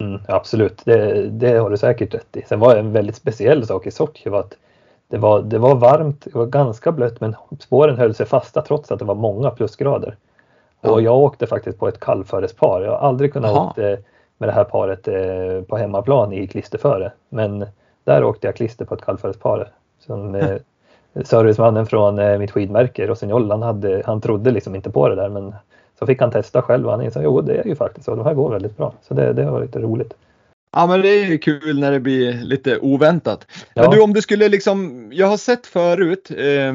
[0.04, 2.42] Mm, absolut, det, det har du säkert rätt i.
[2.48, 4.58] Sen var det en väldigt speciell sak i Sochi var att
[5.10, 8.92] det var, det var varmt, det var ganska blött men spåren höll sig fasta trots
[8.92, 10.16] att det var många plusgrader.
[10.82, 10.92] Ja.
[10.92, 12.82] Och jag åkte faktiskt på ett kallförespar.
[12.82, 13.82] Jag har aldrig kunnat åka
[14.38, 17.12] med det här paret eh, på hemmaplan i klisterföre.
[17.30, 17.66] Men
[18.04, 19.72] där åkte jag klister på ett kallförespar.
[20.00, 20.58] Som, eh,
[21.24, 25.30] servicemannen från eh, mitt skidmärke, Rossignol, han, hade, han trodde liksom inte på det där
[25.30, 25.56] men
[26.00, 28.26] så fick han testa själv och han insåg jo det är ju faktiskt så, de
[28.26, 28.94] här går väldigt bra.
[29.08, 30.14] Så det, det var lite roligt.
[30.72, 33.48] Ja men det är ju kul när det blir lite oväntat.
[33.74, 33.82] Ja.
[33.82, 36.74] Men du om du skulle liksom, jag har sett förut eh,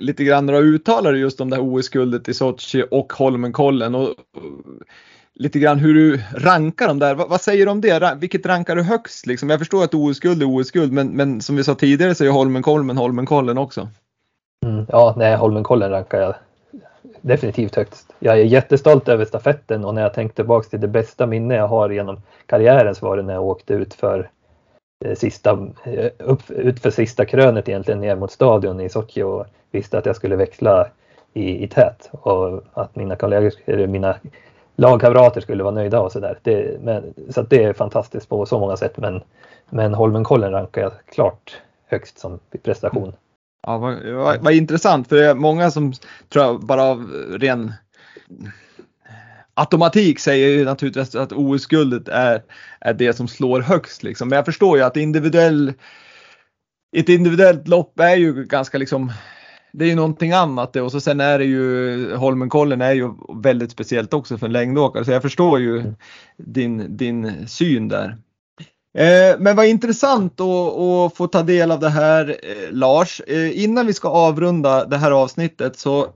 [0.00, 4.16] lite grann några uttalare just om det här OS-guldet i Sochi och Holmenkollen och, och
[5.34, 7.14] lite grann hur du rankar dem där.
[7.14, 8.16] Vad, vad säger du om det?
[8.20, 9.26] Vilket rankar du högst?
[9.26, 9.50] Liksom?
[9.50, 12.96] Jag förstår att OS-guld är OS-guld men, men som vi sa tidigare så är Holmenkollen
[12.96, 13.88] Holmenkollen också.
[14.66, 16.34] Mm, ja, nej Holmenkollen rankar jag
[17.20, 18.12] definitivt högst.
[18.18, 21.68] Jag är jättestolt över stafetten och när jag tänkte tillbaka till det bästa minne jag
[21.68, 24.30] har genom karriären så var det när jag åkte ut för
[25.04, 25.50] eh, sista,
[25.84, 30.06] eh, upp, ut för sista krönet egentligen ner mot stadion i Sochi och visste att
[30.06, 30.88] jag skulle växla
[31.32, 34.16] i, i tät och att mina kollegor, eller mina
[34.76, 36.38] lagkamrater skulle vara nöjda och sådär.
[37.30, 39.22] Så att det är fantastiskt på så många sätt men,
[39.70, 43.12] men Holmenkollen rankar jag klart högst som prestation.
[43.66, 45.92] Ja, vad, vad, vad, intressant för det är många som
[46.28, 47.72] tror jag bara av ren
[49.54, 52.42] automatik säger ju naturligtvis att OS-guldet är,
[52.80, 54.02] är det som slår högst.
[54.02, 54.28] Liksom.
[54.28, 55.72] Men jag förstår ju att individuell,
[56.96, 59.12] ett individuellt lopp är ju ganska liksom
[59.74, 63.10] det är ju någonting annat det och så sen är det ju Holmenkollen är ju
[63.42, 65.94] väldigt speciellt också för en längdåkare så jag förstår ju mm.
[66.36, 68.18] din, din syn där.
[68.98, 73.20] Eh, men vad intressant att, få ta del av det här eh, Lars.
[73.26, 76.06] Eh, innan vi ska avrunda det här avsnittet så,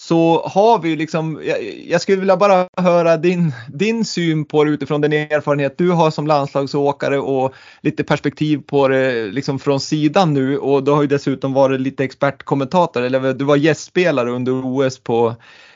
[0.00, 1.42] så har vi liksom,
[1.86, 6.10] jag, skulle vilja bara höra din, din syn på det utifrån den erfarenhet du har
[6.10, 11.08] som landslagsåkare och lite perspektiv på det liksom från sidan nu och du har ju
[11.08, 15.34] dessutom varit lite expertkommentator eller du var gästspelare under OS på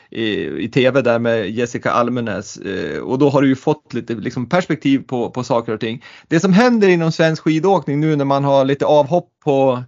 [0.09, 4.13] i, i tv där med Jessica Almenäs eh, och då har du ju fått lite
[4.13, 6.03] liksom, perspektiv på, på saker och ting.
[6.27, 9.83] Det som händer inom svensk skidåkning nu när man har lite avhopp på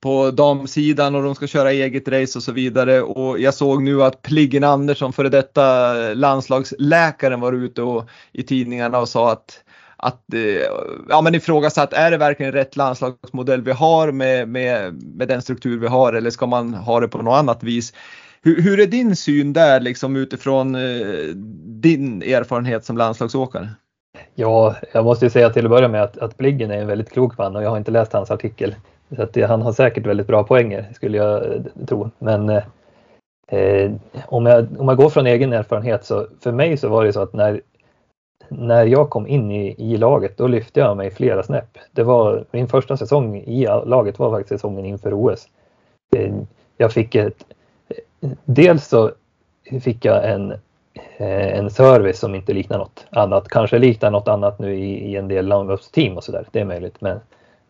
[0.00, 3.02] på damsidan och de ska köra eget race och så vidare.
[3.02, 8.98] Och jag såg nu att Pliggen Andersson, före detta landslagsläkaren, var ute och, i tidningarna
[8.98, 9.62] och sa att
[9.98, 10.40] att eh,
[11.08, 15.78] ja, men ifrågasatt, är det verkligen rätt landslagsmodell vi har med, med, med den struktur
[15.78, 17.92] vi har eller ska man ha det på något annat vis?
[18.42, 20.80] Hur, hur är din syn där liksom utifrån eh,
[21.64, 23.68] din erfarenhet som landslagsåkare?
[24.34, 27.12] Ja, jag måste ju säga till att börja med att, att Bliggen är en väldigt
[27.12, 28.74] klok man och jag har inte läst hans artikel.
[29.14, 32.10] Så att han har säkert väldigt bra poänger skulle jag eh, tro.
[32.18, 32.62] Men eh,
[33.48, 33.92] eh,
[34.26, 37.20] om, jag, om jag går från egen erfarenhet så för mig så var det så
[37.20, 37.60] att när,
[38.48, 41.78] när jag kom in i, i laget då lyfte jag mig flera snäpp.
[41.92, 45.48] Det var min första säsong i laget var faktiskt säsongen inför OS.
[46.16, 46.34] Eh,
[46.76, 47.44] jag fick ett,
[48.44, 49.10] dels så
[49.80, 50.52] fick jag en,
[51.16, 53.48] eh, en service som inte liknar något annat.
[53.48, 56.46] Kanske liknar något annat nu i, i en del landloppsteam och sådär.
[56.50, 57.00] Det är möjligt.
[57.00, 57.20] Men,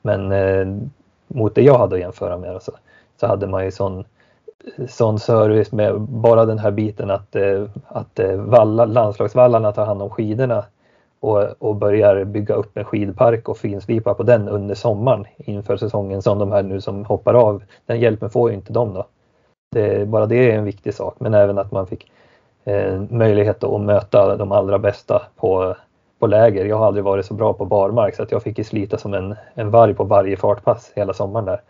[0.03, 0.89] men eh,
[1.37, 2.73] mot det jag hade att jämföra med så,
[3.21, 4.05] så hade man ju sån,
[4.89, 10.03] sån service med bara den här biten att, eh, att eh, valla, landslagsvallarna tar hand
[10.03, 10.65] om skidorna
[11.21, 16.23] och, och börjar bygga upp en skidpark och finslipa på den under sommaren inför säsongen
[16.23, 17.63] som de här nu som hoppar av.
[17.87, 19.07] Den hjälpen får ju inte de då.
[19.71, 22.11] Det, bara det är en viktig sak, men även att man fick
[22.65, 25.77] eh, möjlighet att möta de allra bästa på,
[26.27, 26.65] på läger.
[26.65, 29.35] Jag har aldrig varit så bra på barmark så att jag fick slita som en,
[29.55, 31.61] en varg på varje fartpass hela sommaren där.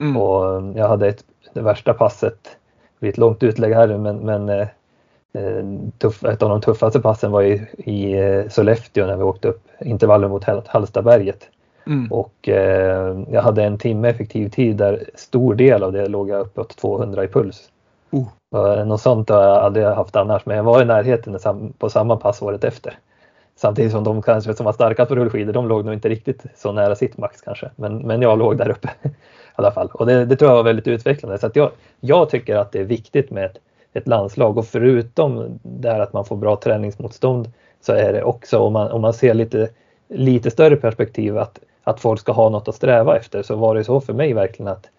[0.00, 0.16] Mm.
[0.16, 2.56] Och jag hade ett, det värsta passet,
[3.00, 4.68] blir ett långt utlägg här men, men eh,
[5.32, 5.64] eh,
[5.98, 9.62] tuff, ett av de tuffaste passen var i, i eh, Sollefteå när vi åkte upp
[9.80, 11.48] intervallen mot Hallstaberget.
[11.86, 12.12] Mm.
[12.12, 16.40] Och eh, jag hade en timme effektiv tid där stor del av det låg jag
[16.40, 17.70] uppåt 200 i puls.
[18.54, 18.86] Uh.
[18.86, 21.38] Något sånt har jag aldrig haft annars, men jag var i närheten
[21.78, 22.98] på samma pass året efter.
[23.64, 26.72] Samtidigt som de kanske som var starka på rullskidor, de låg nog inte riktigt så
[26.72, 27.70] nära sitt max kanske.
[27.76, 29.08] Men, men jag låg där uppe i
[29.54, 29.88] alla fall.
[29.92, 31.38] Och det, det tror jag var väldigt utvecklande.
[31.38, 33.58] Så att jag, jag tycker att det är viktigt med ett,
[33.92, 38.58] ett landslag och förutom det här att man får bra träningsmotstånd så är det också
[38.58, 39.68] om man, om man ser lite,
[40.08, 43.84] lite större perspektiv att att folk ska ha något att sträva efter så var det
[43.84, 44.90] så för mig verkligen att,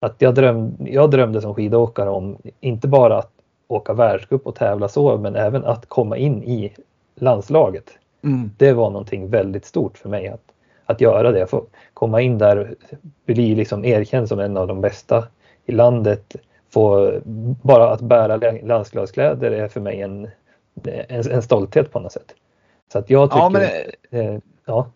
[0.00, 3.30] att jag, dröm, jag drömde som skidåkare om inte bara att
[3.68, 6.72] åka världscup och tävla så men även att komma in i
[7.14, 7.98] landslaget.
[8.24, 8.50] Mm.
[8.56, 10.42] Det var någonting väldigt stort för mig att,
[10.86, 11.46] att göra det.
[11.46, 12.74] Få komma in där,
[13.26, 15.26] bli liksom erkänd som en av de bästa
[15.64, 16.36] i landet.
[16.70, 17.12] Få,
[17.62, 20.28] bara att bära landslagskläder är för mig en,
[20.84, 22.34] en, en stolthet på något sätt.
[22.92, 23.62] Så att jag tycker, ja, men,
[24.10, 24.90] eh, ja.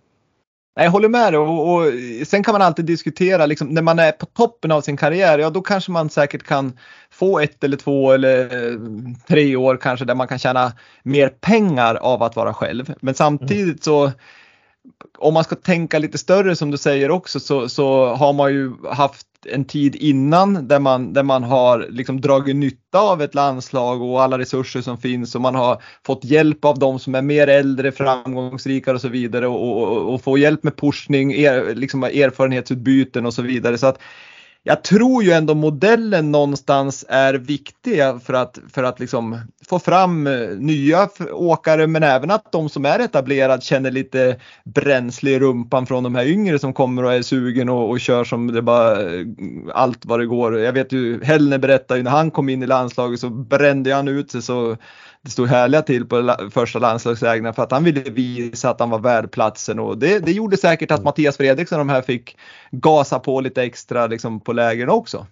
[0.78, 1.92] Jag håller med dig och, och,
[2.26, 5.50] sen kan man alltid diskutera liksom, när man är på toppen av sin karriär, ja
[5.50, 6.78] då kanske man säkert kan
[7.10, 8.78] få ett eller två eller eh,
[9.28, 10.72] tre år kanske där man kan tjäna
[11.02, 12.94] mer pengar av att vara själv.
[13.00, 14.12] Men samtidigt så
[15.18, 18.72] om man ska tänka lite större som du säger också så, så har man ju
[18.90, 24.02] haft en tid innan där man, där man har liksom dragit nytta av ett landslag
[24.02, 27.48] och alla resurser som finns och man har fått hjälp av de som är mer
[27.48, 33.26] äldre, framgångsrika och så vidare och, och, och få hjälp med pushning, er, liksom erfarenhetsutbyten
[33.26, 33.78] och så vidare.
[33.78, 33.98] Så att
[34.68, 40.26] jag tror ju ändå modellen någonstans är viktig för att, för att liksom få fram
[40.26, 45.86] eh, nya åkare men även att de som är etablerade känner lite bränsle i rumpan
[45.86, 49.02] från de här yngre som kommer och är sugen och, och kör som det bara
[49.02, 49.26] eh,
[49.74, 50.58] allt vad det går.
[50.58, 54.08] Jag vet ju Hellner berättade ju när han kom in i landslaget så brände han
[54.08, 54.76] ut sig så
[55.26, 58.98] det stod härliga till på första landslagslägren för att han ville visa att han var
[58.98, 62.36] värd platsen och det, det gjorde säkert att Mattias Fredriksson de här fick
[62.70, 65.26] gasa på lite extra liksom, på lägren också.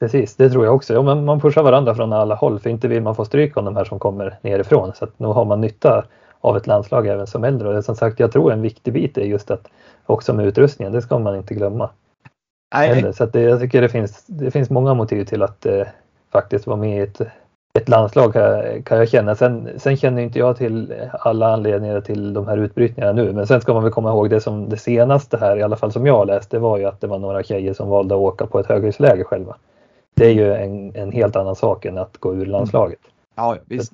[0.00, 0.94] Precis, det tror jag också.
[0.94, 3.64] Ja, men man pushar varandra från alla håll för inte vill man få stryk av
[3.64, 6.04] de här som kommer nerifrån så att nu har man nytta
[6.40, 9.24] av ett landslag även som äldre och som sagt jag tror en viktig bit är
[9.24, 9.68] just att
[10.06, 11.90] också med utrustningen, det ska man inte glömma.
[12.74, 13.12] Nej.
[13.14, 15.86] Så det, jag tycker det finns, det finns många motiv till att eh,
[16.32, 17.20] faktiskt vara med i ett
[17.72, 18.32] ett landslag
[18.84, 19.34] kan jag känna.
[19.34, 23.32] Sen, sen känner inte jag till alla anledningar till de här utbrytningarna nu.
[23.32, 25.92] Men sen ska man väl komma ihåg det som det senaste här, i alla fall
[25.92, 28.60] som jag läste, var ju att det var några tjejer som valde att åka på
[28.60, 29.56] ett höghöjdsläge själva.
[30.14, 32.98] Det är ju en, en helt annan sak än att gå ur landslaget.
[33.34, 33.92] Ja, visst.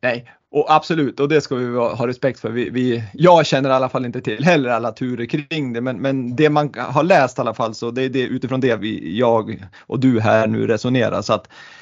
[0.00, 2.50] Nej, och absolut, och det ska vi ha respekt för.
[2.50, 5.96] Vi, vi, jag känner i alla fall inte till heller alla turer kring det, men,
[5.96, 9.18] men det man har läst i alla fall så det är det, utifrån det vi,
[9.18, 11.22] jag och du här nu resonerar.
[11.22, 11.77] Så att Mm.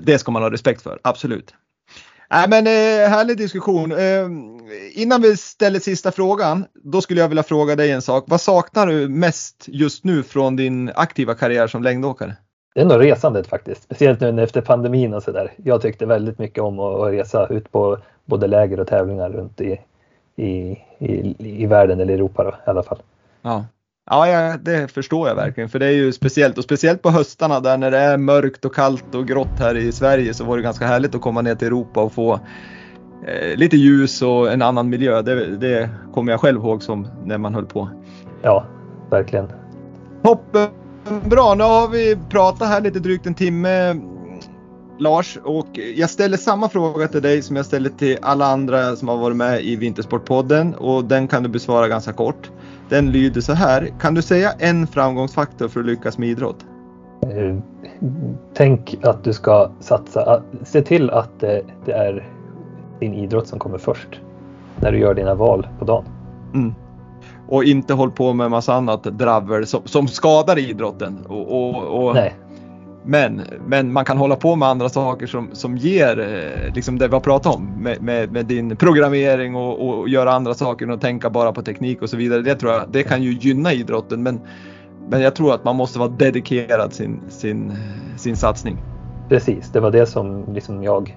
[0.00, 1.54] Det ska man ha respekt för, absolut.
[2.30, 3.92] Nej men eh, härlig diskussion.
[3.92, 4.26] Eh,
[4.94, 8.24] innan vi ställer sista frågan, då skulle jag vilja fråga dig en sak.
[8.26, 12.36] Vad saknar du mest just nu från din aktiva karriär som längdåkare?
[12.74, 15.52] Det är nog resandet faktiskt, speciellt nu efter pandemin och sådär.
[15.56, 19.80] Jag tyckte väldigt mycket om att resa ut på både läger och tävlingar runt i,
[20.36, 22.98] i, i, i världen eller Europa då, i alla fall.
[23.42, 23.64] Ja.
[24.12, 27.76] Ja, det förstår jag verkligen för det är ju speciellt och speciellt på höstarna där
[27.76, 30.86] när det är mörkt och kallt och grått här i Sverige så var det ganska
[30.86, 32.40] härligt att komma ner till Europa och få
[33.26, 35.22] eh, lite ljus och en annan miljö.
[35.22, 37.90] Det, det kommer jag själv ihåg som när man höll på.
[38.42, 38.66] Ja,
[39.10, 39.52] verkligen.
[40.22, 40.68] Toppen!
[41.24, 44.00] Bra, nu har vi pratat här lite drygt en timme
[44.98, 49.08] Lars och jag ställer samma fråga till dig som jag ställer till alla andra som
[49.08, 52.50] har varit med i Vintersportpodden och den kan du besvara ganska kort.
[52.90, 53.88] Den lyder så här.
[54.00, 56.66] Kan du säga en framgångsfaktor för att lyckas med idrott?
[57.22, 57.56] Eh,
[58.54, 62.28] tänk att du ska satsa, se till att det är
[63.00, 64.20] din idrott som kommer först
[64.76, 66.04] när du gör dina val på dagen.
[66.54, 66.74] Mm.
[67.48, 71.26] Och inte håll på med massa annat dravel som, som skadar idrotten.
[71.28, 72.34] Och, och, och Nej.
[73.04, 77.08] Men, men man kan hålla på med andra saker som, som ger eh, liksom det
[77.08, 81.00] vi har pratat om med, med, med din programmering och, och, göra andra saker och
[81.00, 82.42] tänka bara på teknik och så vidare.
[82.42, 84.40] Det tror jag det kan ju gynna idrotten men,
[85.08, 87.72] men jag tror att man måste vara dedikerad sin, sin,
[88.16, 88.76] sin satsning.
[89.28, 91.16] Precis, det var det som liksom jag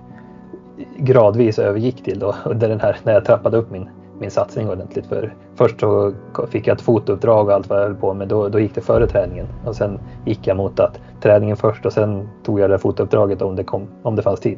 [0.98, 3.90] gradvis övergick till då, under den här, när jag trappade upp min,
[4.24, 5.06] min satsning ordentligt.
[5.06, 6.14] För först så
[6.50, 8.28] fick jag ett fotouppdrag och allt vad jag höll på med.
[8.28, 9.48] Då, då gick det före träningen.
[9.66, 13.56] Och sen gick jag mot att träningen först och sen tog jag det fotouppdraget om
[13.56, 14.58] det, kom, om det fanns tid.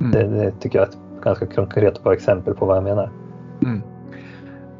[0.00, 0.12] Mm.
[0.12, 3.10] Det, det, tycker jag är ett ganska konkret bra exempel på vad jag menar.
[3.62, 3.82] Mm.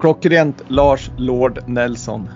[0.01, 2.29] Klockrent Lars Lord Nelson.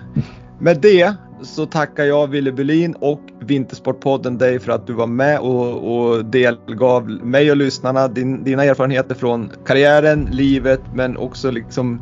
[0.59, 5.39] Med det så tackar jag Ville Bylin och Vintersportpodden dig för att du var med
[5.39, 12.01] och, och delgav mig och lyssnarna din, dina erfarenheter från karriären, livet men också liksom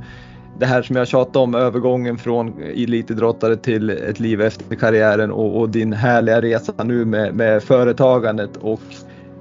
[0.60, 5.60] det här som jag tjatat om, övergången från elitidrottare till ett liv efter karriären och,
[5.60, 8.82] och din härliga resa nu med, med företagandet och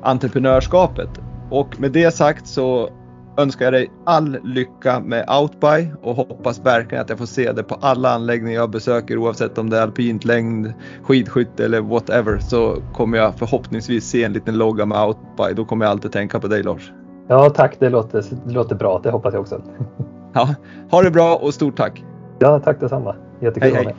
[0.02, 1.08] entreprenörskapet.
[1.50, 2.90] Och med det sagt så
[3.36, 7.62] önskar jag dig all lycka med Outby och hoppas verkligen att jag får se det
[7.62, 10.72] på alla anläggningar jag besöker oavsett om det är alpint, längd,
[11.02, 15.54] skidskytte eller whatever så kommer jag förhoppningsvis se en liten logga med Outby.
[15.56, 16.92] Då kommer jag alltid tänka på dig Lars.
[17.28, 19.00] Ja tack, det låter, det låter bra.
[19.02, 19.62] Det hoppas jag också.
[20.32, 20.54] Ja,
[20.90, 22.04] ha det bra och stort tack!
[22.38, 23.16] Ja, tack detsamma.
[23.40, 23.94] Jättekul hej, hej.